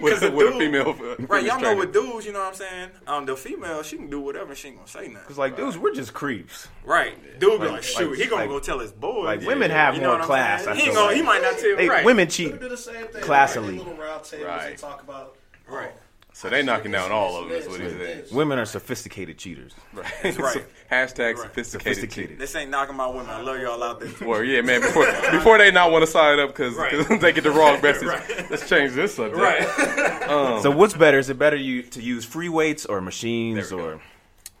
[0.00, 0.92] Because the with a dude- female.
[1.28, 1.76] Right, y'all know trainer.
[1.80, 2.90] with dudes, you know what I'm saying?
[3.06, 5.26] Um, the female, she can do whatever, she ain't gonna say nothing.
[5.28, 6.68] It's like, dudes, we're just creeps.
[6.84, 9.24] Right, dude, be Like- like, shoot, like- he gonna like- go tell his boy.
[9.24, 10.66] like, women have you know more class.
[10.66, 11.16] I He ain't gonna, like.
[11.16, 11.76] he might not tell.
[11.76, 12.60] They, right, Women cheat.
[12.60, 13.22] do the same thing.
[13.22, 13.78] Classily.
[13.78, 14.70] Little round tables Right.
[14.70, 15.36] and talk about.
[15.68, 15.92] right.
[16.36, 17.56] So they knocking down all of them.
[17.56, 18.36] Is what he This, said.
[18.36, 19.72] Women are sophisticated cheaters.
[19.94, 20.06] Right.
[20.38, 20.64] right.
[20.92, 21.38] Hashtag Right.
[21.38, 21.96] sophisticated.
[21.96, 22.38] Sophisticated.
[22.38, 23.30] This ain't knocking my women.
[23.30, 24.28] I love y'all out there.
[24.28, 24.82] Well, yeah, man.
[24.82, 26.92] Before before they not want to sign up because Right.
[27.22, 28.06] they get the wrong message.
[28.06, 28.50] Right.
[28.50, 29.40] Let's change this subject.
[29.40, 30.60] Right.
[30.62, 31.18] So what's better?
[31.18, 34.00] Is it better you to use free weights or machines There we or?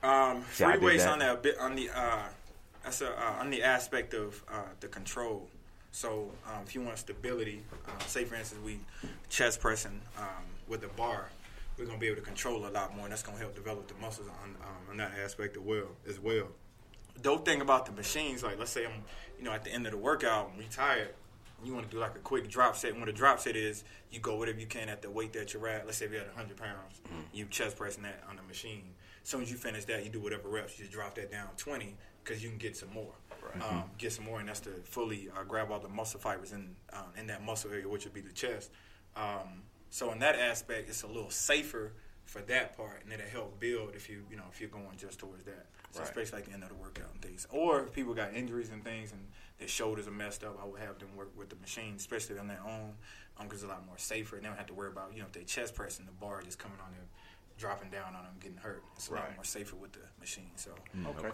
[0.02, 1.12] Um, free did weights that.
[1.12, 2.22] on that bit on the uh,
[2.84, 5.46] that's a, uh, on the aspect of uh, the control.
[5.92, 8.80] So um, if you want stability, uh, say for instance we
[9.28, 10.24] chest pressing um,
[10.68, 11.28] with a bar,
[11.78, 13.94] we're gonna be able to control a lot more, and that's gonna help develop the
[13.94, 16.48] muscles on um, on that aspect as well as well.
[17.22, 19.04] Dope thing about the machines, like let's say I'm
[19.38, 21.14] you know at the end of the workout, I'm retired.
[21.64, 22.98] You want to do like a quick drop set.
[22.98, 25.66] When a drop set is, you go whatever you can at the weight that you're
[25.68, 25.86] at.
[25.86, 27.00] Let's say if you're at 100 pounds,
[27.32, 28.92] you chest pressing that on the machine.
[29.22, 30.78] As soon as you finish that, you do whatever reps.
[30.78, 33.12] You just drop that down 20 because you can get some more.
[33.54, 36.76] Um, get some more, and that's to fully uh, grab all the muscle fibers in
[36.92, 38.70] uh, in that muscle area, which would be the chest.
[39.16, 39.62] Um,
[39.96, 41.94] so in that aspect, it's a little safer
[42.26, 45.18] for that part, and it'll help build if you you know if you're going just
[45.18, 45.64] towards that.
[45.92, 46.08] So Right.
[46.08, 48.84] especially like the end of the workout and things, or if people got injuries and
[48.84, 49.26] things and
[49.58, 52.46] their shoulders are messed up, I would have them work with the machine, especially on
[52.46, 52.92] their own,
[53.38, 54.36] because it's a lot more safer.
[54.36, 56.42] And they don't have to worry about you know if they chest pressing the bar
[56.42, 57.06] just coming on there,
[57.56, 58.82] dropping down on them, getting hurt.
[58.96, 60.50] It's a lot more safer with the machine.
[60.56, 60.72] So
[61.06, 61.30] Okay.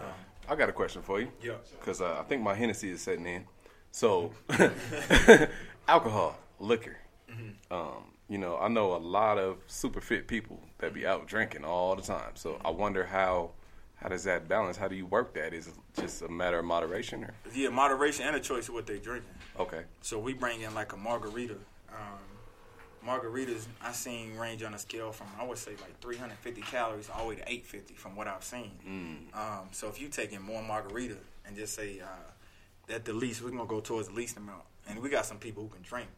[0.49, 1.33] I got a question for you.
[1.43, 1.55] Yeah.
[1.81, 3.45] Because uh, I think my Hennessy is setting in.
[3.91, 4.31] So,
[5.89, 6.97] alcohol, liquor.
[7.31, 7.73] Mm-hmm.
[7.75, 11.65] Um, you know, I know a lot of super fit people that be out drinking
[11.67, 12.31] all the time.
[12.33, 13.51] So I wonder how
[13.97, 14.79] how does that balance?
[14.79, 15.53] How do you work that?
[15.53, 18.87] Is it just a matter of moderation or yeah, moderation and a choice of what
[18.87, 19.29] they're drinking.
[19.61, 19.83] okay?
[20.01, 21.57] So we bring in like a margarita.
[21.91, 27.11] Um, margaritas I've seen range on a scale from I would say like 350 calories
[27.11, 29.29] all the way to 850 from what I've seen.
[29.35, 31.17] Um, so if you take in more margarita
[31.47, 35.03] and just say uh, at the least we're gonna go towards the least amount, and
[35.03, 36.09] we got some people who can drink.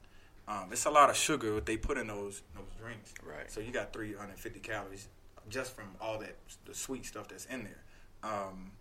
[0.47, 3.14] Um, it's a lot of sugar what they put in those those drinks.
[3.22, 3.51] Right.
[3.51, 5.09] So you got 350 calories
[5.49, 7.82] just from all that the sweet stuff that's in there.
[8.22, 8.72] Um,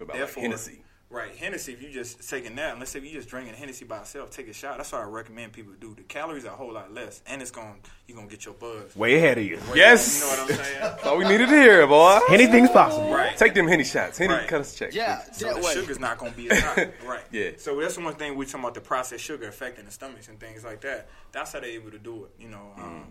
[0.00, 0.84] About like Hennessy.
[1.12, 1.74] Right, Hennessy.
[1.74, 4.30] If you just taking that, and let's say if you just drinking Hennessy by itself,
[4.30, 4.78] take a shot.
[4.78, 5.94] That's what I recommend people do.
[5.94, 7.74] The calories are a whole lot less, and it's going
[8.08, 8.96] you're gonna get your buzz.
[8.96, 9.58] Way ahead of you.
[9.74, 10.20] Yes.
[10.20, 10.78] you know what I'm saying.
[10.80, 12.18] That's all we needed to hear, boy.
[12.30, 13.12] Anything's possible.
[13.12, 13.36] right.
[13.36, 14.16] Take them Henny shots.
[14.16, 14.48] Henny, Right.
[14.48, 14.94] cut us a check.
[14.94, 15.36] Yeah, please.
[15.36, 15.74] So that the way.
[15.74, 16.90] sugar's not gonna be as high.
[17.06, 17.24] right.
[17.30, 17.50] Yeah.
[17.58, 20.64] So that's one thing we talking about the processed sugar affecting the stomachs and things
[20.64, 21.08] like that.
[21.30, 22.30] That's how they able to do it.
[22.42, 23.04] You know, um,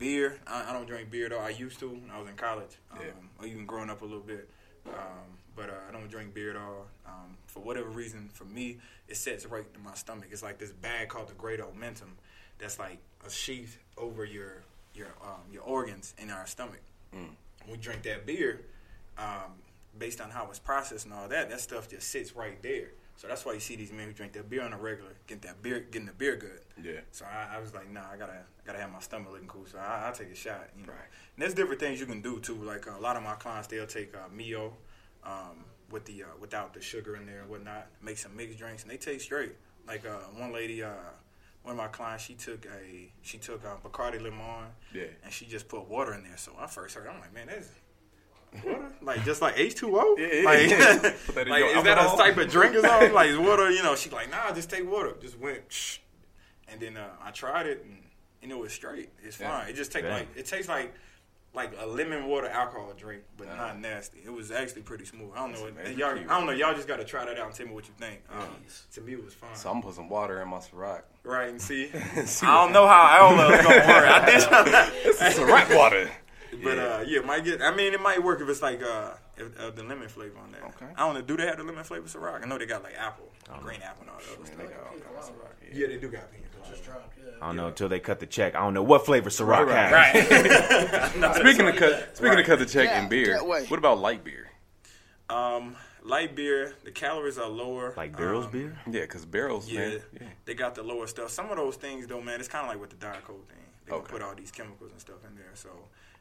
[0.00, 0.40] beer.
[0.48, 1.38] I, I don't drink beer though.
[1.38, 3.12] I used to when I was in college, um, Yeah.
[3.40, 4.48] or even growing up a little bit.
[4.88, 6.86] Um, but uh, I don't drink beer at all.
[7.06, 8.78] Um, for whatever reason, for me,
[9.08, 10.28] it sets right in my stomach.
[10.30, 12.10] It's like this bag called the Great Omentum,
[12.58, 14.62] That's like a sheath over your
[14.94, 16.80] your um, your organs in our stomach.
[17.62, 18.62] When we drink that beer,
[19.18, 19.52] um,
[19.98, 22.90] based on how it's processed and all that, that stuff just sits right there.
[23.16, 25.40] So that's why you see these men who drink their beer on a regular, get
[25.42, 26.60] that beer, getting the beer good.
[26.82, 27.00] Yeah.
[27.12, 29.64] So I, I was like, nah, I gotta, gotta have my stomach looking cool.
[29.64, 30.68] So I, I'll take a shot.
[30.78, 30.92] You know.
[30.92, 31.00] Right.
[31.34, 32.56] And there's different things you can do too.
[32.56, 34.74] Like uh, a lot of my clients, they'll take uh, Mio,
[35.24, 37.86] um, with the uh, without the sugar in there and whatnot.
[38.02, 39.54] Make some mixed drinks, and they taste straight.
[39.86, 40.90] Like uh, one lady, uh,
[41.62, 45.04] one of my clients, she took a, she took uh, Bacardi Limon, Yeah.
[45.24, 46.36] and she just put water in there.
[46.36, 47.70] So I first heard, I'm like, man, that's
[48.64, 50.16] water, like just like H two O.
[50.18, 51.12] Yeah, yeah, Like, yeah.
[51.26, 53.12] Put that like is that a type of drink or something?
[53.12, 53.94] Like water, you know?
[53.96, 55.14] She's like, nah, just take water.
[55.20, 55.98] Just went, shh.
[56.68, 57.98] and then uh, I tried it, and,
[58.42, 59.10] and it was straight.
[59.24, 59.60] It's Yeah.
[59.60, 59.68] fine.
[59.70, 60.12] It just take Damn.
[60.12, 60.92] like it tastes like
[61.54, 64.18] like a lemon water alcohol drink, but not nasty.
[64.22, 65.30] It was actually pretty smooth.
[65.34, 65.70] I don't know.
[65.70, 66.28] That's Y'all, amazing.
[66.28, 66.52] I don't know.
[66.52, 68.20] Y'all just got to try that out and tell me what you think.
[68.30, 68.46] Um,
[68.92, 69.54] to me, it was fine.
[69.54, 71.00] So I'm gonna put some water in my Ciroc.
[71.24, 71.88] right and see,
[72.26, 73.88] See I don't know how Iola is gonna work.
[73.88, 75.34] I did.
[75.34, 76.10] Ciroc water.
[76.62, 77.60] But uh, yeah, it might get.
[77.62, 80.52] I mean, it might work if it's like uh, if, uh the lemon flavor on
[80.52, 80.62] there.
[80.64, 80.86] Okay.
[80.96, 81.22] I don't know.
[81.22, 82.42] Do they have the lemon flavor Ciroc?
[82.42, 83.28] I know they got like apple,
[83.62, 84.58] green apple, and all the other stuff.
[84.58, 85.74] They got all kinds of Ciroc.
[85.74, 86.70] Yeah, they do got pina colada.
[86.70, 87.30] Just drunk, yeah.
[87.42, 88.54] I don't know until they cut the check.
[88.54, 89.92] I don't know what flavor Ciroc has.
[89.92, 91.36] Right.
[91.40, 94.50] Speaking of cut, speaking of cut the check Yeah, and beer, what about light beer?
[95.28, 97.92] um, light beer, the calories are lower.
[97.96, 98.78] Like barrels Um, beer.
[98.86, 100.00] Yeah, because barrels, Yeah, man.
[100.20, 100.26] Yeah.
[100.44, 101.30] they got the lower stuff.
[101.30, 103.58] Some of those things, though, man, it's kind of like with the diet coke thing.
[103.84, 104.12] They can Okay.
[104.12, 105.50] put all these chemicals and stuff in there.
[105.54, 105.68] So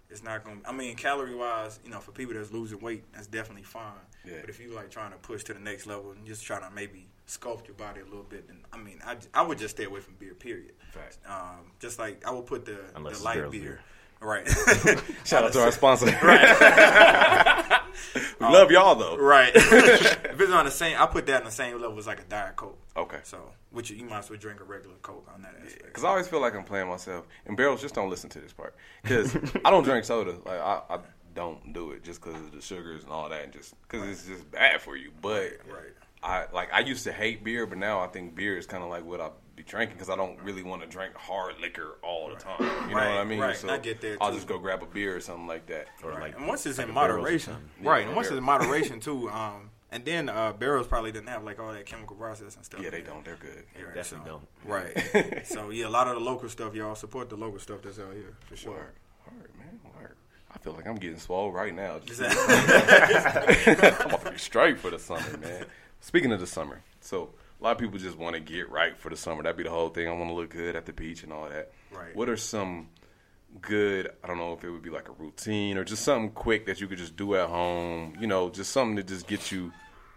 [0.10, 0.62] it's not going.
[0.62, 3.93] to I mean, calorie wise, you know, for people that's losing weight, that's definitely fine.
[4.24, 4.38] Yeah.
[4.41, 6.70] But if you like trying to push to the next level and just trying to
[6.74, 9.86] maybe sculpt your body a little bit, then I mean, I, I would just stay
[9.86, 10.34] away from beer.
[10.34, 10.74] Period.
[10.91, 11.18] Facts.
[11.28, 13.62] Um, just like I would put the Unless the light beer.
[13.62, 13.80] beer.
[14.22, 14.47] Right.
[15.26, 16.08] Shout out to our sponsor.
[18.39, 19.18] we love y'all though.
[19.18, 19.52] right.
[19.56, 22.24] if it's on the same, I put that on the same level as like a
[22.24, 22.80] diet coke.
[22.98, 23.20] Okay.
[23.24, 25.86] So, which you, you might as well drink a regular coke on that aspect.
[25.86, 27.28] Because I always feel like I'm playing myself.
[27.46, 28.76] And barrels, just don't listen to this part.
[29.04, 29.36] Because
[29.66, 30.36] I don't drink soda.
[30.46, 31.00] Like I, I
[31.34, 34.26] don't do it just because of the sugars and all that, and just because it's
[34.26, 35.12] just bad for you.
[35.22, 35.93] But Right.
[36.24, 38.89] I like I used to hate beer, but now I think beer is kind of
[38.89, 42.30] like what I be drinking because I don't really want to drink hard liquor all
[42.30, 42.58] the time.
[42.60, 43.39] You know what I mean?
[43.39, 43.56] right.
[43.56, 45.88] So I get that, I'll just go grab a beer or something like that.
[46.03, 46.20] Or Right.
[46.22, 47.56] like and once it's like in a Barrels or moderation.
[47.82, 48.06] Yeah, right?
[48.08, 51.58] And once it's in moderation too, um, and then uh, barrels probably didn't have like
[51.60, 52.82] all that chemical process and stuff.
[52.84, 53.24] Yeah, they don't.
[53.24, 53.64] They're good.
[53.78, 54.70] Yeah, right, Definitely so- don't.
[54.70, 55.45] Right.
[55.47, 58.14] so yeah, a lot of the local stuff, y'all support the local stuff that's out
[58.14, 58.72] here for sure.
[58.74, 58.91] Word,
[59.39, 60.16] word, man, word.
[60.53, 61.99] I feel like I'm getting swole right now.
[62.06, 63.74] Just- Exactly.
[64.06, 65.66] I'm about to be straight for the summer, man.
[66.01, 67.30] Speaking of the summer, so
[67.60, 69.43] a lot of people just want to get right for the summer.
[69.43, 70.08] That'd be the whole thing.
[70.08, 71.72] I want to look good at the beach and all that.
[71.91, 72.16] Right.
[72.16, 72.89] What are some
[73.62, 74.12] good?
[74.24, 76.82] I don't know if it would be like a routine or just something quick that
[76.82, 78.16] you could just do at home.
[78.20, 79.72] You know, just something to just get you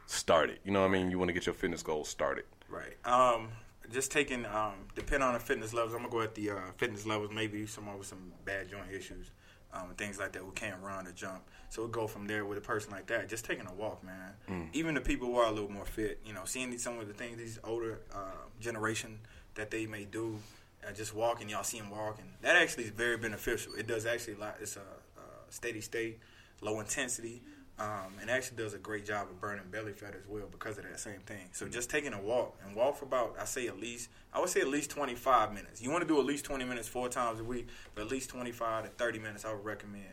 [0.07, 0.59] started.
[0.65, 1.11] You know what I mean?
[1.11, 2.45] You want to get your fitness goals started.
[2.69, 2.97] Right.
[3.05, 3.49] Um,
[3.93, 7.07] just taking, um, depending on the fitness levels, I'm gonna go at the uh, fitness
[7.07, 7.31] levels.
[7.33, 9.31] Maybe someone with some bad joint issues,
[9.73, 11.43] um, things like that, who can't run or jump.
[11.71, 13.29] So we go from there with a person like that.
[13.29, 14.33] Just taking a walk, man.
[14.73, 17.15] Even the people who are a little more fit, you know, seeing some of the
[17.15, 18.19] things these older uh,
[18.61, 19.19] generation
[19.55, 20.39] that they may do,
[20.87, 21.49] uh, just walking.
[21.49, 22.25] Y'all see them walking.
[22.41, 23.75] That actually is very beneficial.
[23.75, 24.57] It does actually a lot.
[24.61, 26.19] It's a, uh steady state,
[26.61, 27.43] low intensity.
[27.81, 30.85] Um, and actually does a great job of burning belly fat as well because of
[30.85, 31.49] that same thing.
[31.53, 34.49] So just taking a walk and walk for about I say at least I would
[34.49, 35.81] say at least 25 minutes.
[35.81, 38.31] You want to do at least 20 minutes four times a week, but at least
[38.31, 40.07] 25 to 30 minutes I would recommend.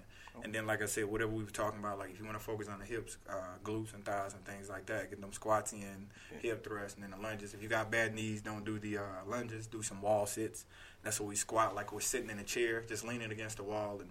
[0.43, 2.43] And then like I said, whatever we were talking about, like if you want to
[2.43, 3.33] focus on the hips, uh,
[3.63, 6.07] glutes and thighs and things like that, get them squats in,
[6.39, 7.53] hip thrusts, and then the lunges.
[7.53, 9.67] If you got bad knees, don't do the uh, lunges.
[9.67, 10.65] Do some wall sits.
[11.03, 13.99] That's what we squat like we're sitting in a chair, just leaning against the wall
[13.99, 14.09] and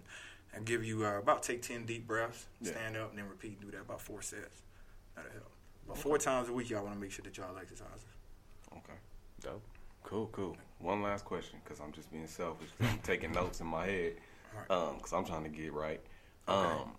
[0.57, 2.70] and give you uh, about take 10 deep breaths, Yeah.
[2.72, 4.62] stand up, and then repeat and do that about four sets.
[5.16, 5.51] That'll help.
[5.89, 8.05] But four times a week, y'all want to make sure that y'all exercise.
[8.72, 8.99] Okay.
[9.43, 9.62] Dope.
[10.05, 10.57] Cool, cool.
[10.79, 12.68] One last question, because I'm just being selfish.
[12.81, 14.12] I'm taking notes in my head,
[14.70, 16.01] um, because I'm trying to get right.
[16.49, 16.92] Um,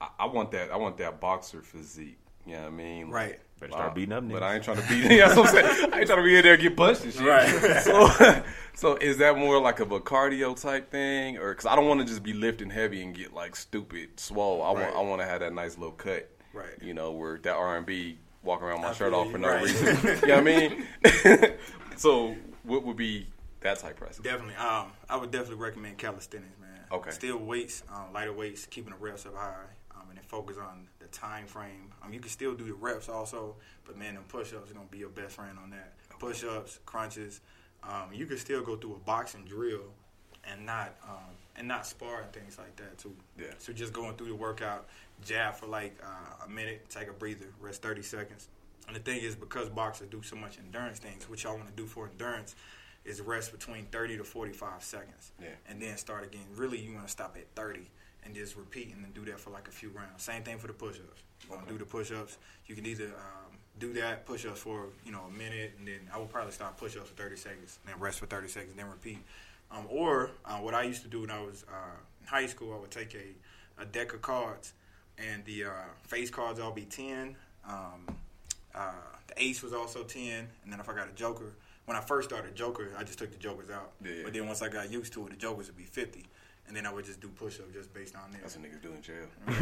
[0.00, 0.70] I, I want that.
[0.70, 2.18] I want that boxer physique.
[2.46, 3.10] You know what I mean?
[3.10, 3.38] Right.
[3.60, 4.42] Better start beating up But niggas.
[4.42, 5.08] I ain't trying to beat.
[5.18, 5.92] That's what I'm saying.
[5.92, 7.26] I ain't trying to be in there and get punched and shit.
[7.26, 7.82] Right.
[7.82, 8.42] So,
[8.74, 12.00] so is that more like of a cardio type thing, or because I don't want
[12.00, 14.62] to just be lifting heavy and get like stupid swole.
[14.62, 14.84] I Right.
[14.84, 14.96] want.
[14.96, 16.30] I want to have that nice little cut.
[16.54, 16.70] Right.
[16.80, 19.38] You know, where that R and B walking around my I shirt feel off for
[19.38, 19.64] no Right.
[19.64, 19.86] reason.
[19.86, 20.86] you know what I mean?
[21.96, 23.26] so what would be
[23.60, 24.18] that type process?
[24.20, 24.54] Definitely.
[24.54, 26.67] Um, I would definitely recommend calisthenics, man.
[26.90, 27.10] Okay.
[27.10, 29.64] Still weights, um, lighter weights, keeping the reps up high,
[29.94, 31.92] um, and then focus on the time frame.
[32.02, 34.98] Um, you can still do the reps also, but man, them push-ups are gonna be
[34.98, 35.92] your best friend on that.
[36.18, 37.40] Push-ups, crunches.
[37.82, 39.84] Um, you can still go through a boxing drill
[40.50, 43.14] and not um, and not spar and things like that too.
[43.38, 43.46] Yeah.
[43.58, 44.86] So just going through the workout,
[45.24, 48.48] jab for like uh, a minute, take a breather, rest 30 seconds.
[48.86, 51.74] And the thing is, because boxers do so much endurance things, which y'all want to
[51.74, 52.56] do for endurance
[53.04, 55.32] is rest between 30 to 45 seconds.
[55.40, 55.48] Yeah.
[55.68, 56.44] And then start again.
[56.56, 57.88] Really, you want to stop at 30
[58.24, 60.22] and just repeat and then do that for like a few rounds.
[60.22, 61.22] Same thing for the push-ups.
[61.44, 62.38] You want to do the push-ups.
[62.66, 66.18] You can either um, do that push-ups for you know a minute, and then I
[66.18, 69.18] would probably stop push-ups for 30 seconds, then rest for 30 seconds, then repeat.
[69.70, 72.74] Um, or uh, what I used to do when I was uh, in high school,
[72.74, 74.72] I would take a, a deck of cards,
[75.18, 75.70] and the uh,
[76.02, 77.36] face cards all be 10.
[77.68, 78.16] Um,
[78.74, 78.92] uh,
[79.26, 81.52] the ace was also 10, and then if I got a joker,
[81.88, 83.92] when I first started joker, I just took the jokers out.
[84.04, 84.22] Yeah, yeah.
[84.24, 86.22] But then once I got used to it, the jokers would be 50.
[86.66, 88.42] And then I would just do push-ups just based on that.
[88.42, 89.24] That's what niggas do in jail.
[89.48, 89.54] hey,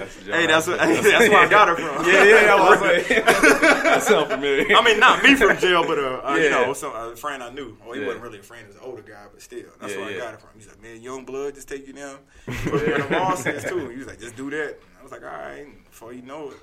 [0.00, 2.04] that's, Hey, that's what, that's where I got her from.
[2.08, 4.76] yeah, yeah, I was like, that sound familiar.
[4.76, 7.50] I mean, not me from jail, but uh, uh, you know, some a friend I
[7.52, 7.76] knew.
[7.84, 8.06] Well, he Yeah.
[8.08, 10.16] wasn't really a friend; he was an older guy, but still, that's Yeah, where yeah.
[10.16, 10.50] I got it from.
[10.56, 12.18] He's like, "Man, young blood, just take you down,
[12.64, 15.02] put me in the mall sense too." He was like, "Just do that." And I
[15.04, 16.56] was like, "All right." Before you know it,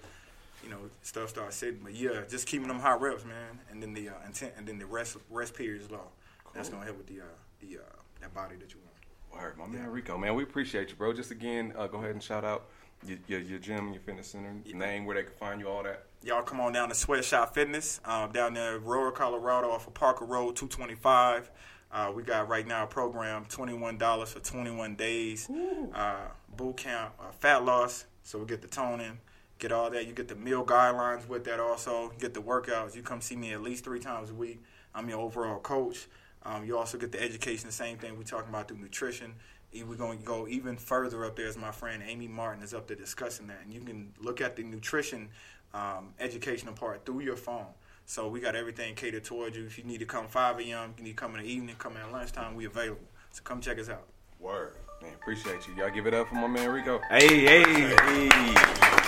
[0.63, 1.81] you know, stuff starts sitting.
[1.83, 4.79] But yeah, just keeping them high reps, man, and then the uh, intent, and then
[4.79, 6.07] the rest rest period is low.
[6.53, 7.25] That's gonna help with the uh,
[7.59, 9.41] the uh, that body that you want.
[9.41, 11.11] Word, my man Recco, man, we appreciate you, bro.
[11.11, 12.65] Just again, uh, go ahead and shout out
[13.05, 16.05] your, your, your gym, your fitness center, name, where they can find you, all that.
[16.23, 20.25] Y'all come on down to Sweatshop Fitness um, down there, Aurora, Colorado, off of Parker
[20.25, 21.51] Road, 225.
[21.91, 25.49] Uh, we got right now a program, $21 for 21 days.
[25.93, 26.15] Uh,
[26.55, 29.19] boot camp, uh, fat loss, so we get the toning,
[29.63, 30.05] get all that.
[30.05, 32.11] You get the meal guidelines with that also.
[32.19, 32.95] Get the workouts.
[32.95, 34.61] You come see me at least three times a week.
[34.93, 36.07] I'm your overall coach.
[36.43, 39.33] Um, you also get the education, the same thing we talking about through nutrition
[39.73, 42.87] We're going to go even further up there as my friend Amy Martin is up
[42.87, 43.61] there discussing that.
[43.63, 45.29] And you can look at the nutrition
[45.73, 47.67] um, educational part through your phone.
[48.05, 49.65] So we got everything catered towards you.
[49.65, 51.95] If you need to come 5 a.m., you need to come in the evening, come
[51.95, 53.07] in at lunchtime, we available.
[53.31, 54.07] So come check us out.
[54.41, 54.75] Word.
[55.01, 55.75] Man, appreciate you.
[55.75, 56.99] Y'all give it up for my man Recco.
[57.09, 59.02] Hey, Hey, hey.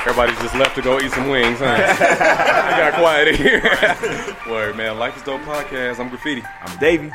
[0.00, 1.66] Everybody just left to go eat some wings, huh?
[1.76, 3.62] I got quiet in here.
[4.48, 4.98] Word, man.
[4.98, 6.00] Life is Dope podcast.
[6.00, 6.42] I'm Graffiti.
[6.62, 7.12] I'm Davey.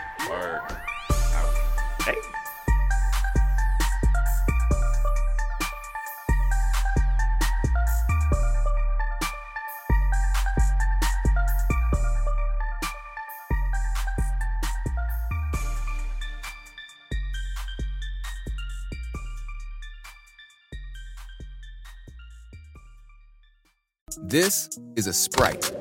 [24.35, 24.67] This
[24.97, 25.71] is a Sprite.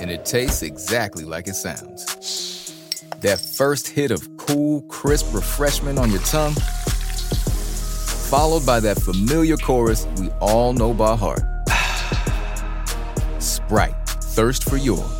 [0.00, 2.72] And it tastes exactly like it sounds.
[3.20, 6.54] That first hit of cool, crisp refreshment on your tongue,
[8.30, 11.42] followed by that familiar chorus we all know by heart.
[13.38, 15.19] Sprite, thirst for yours.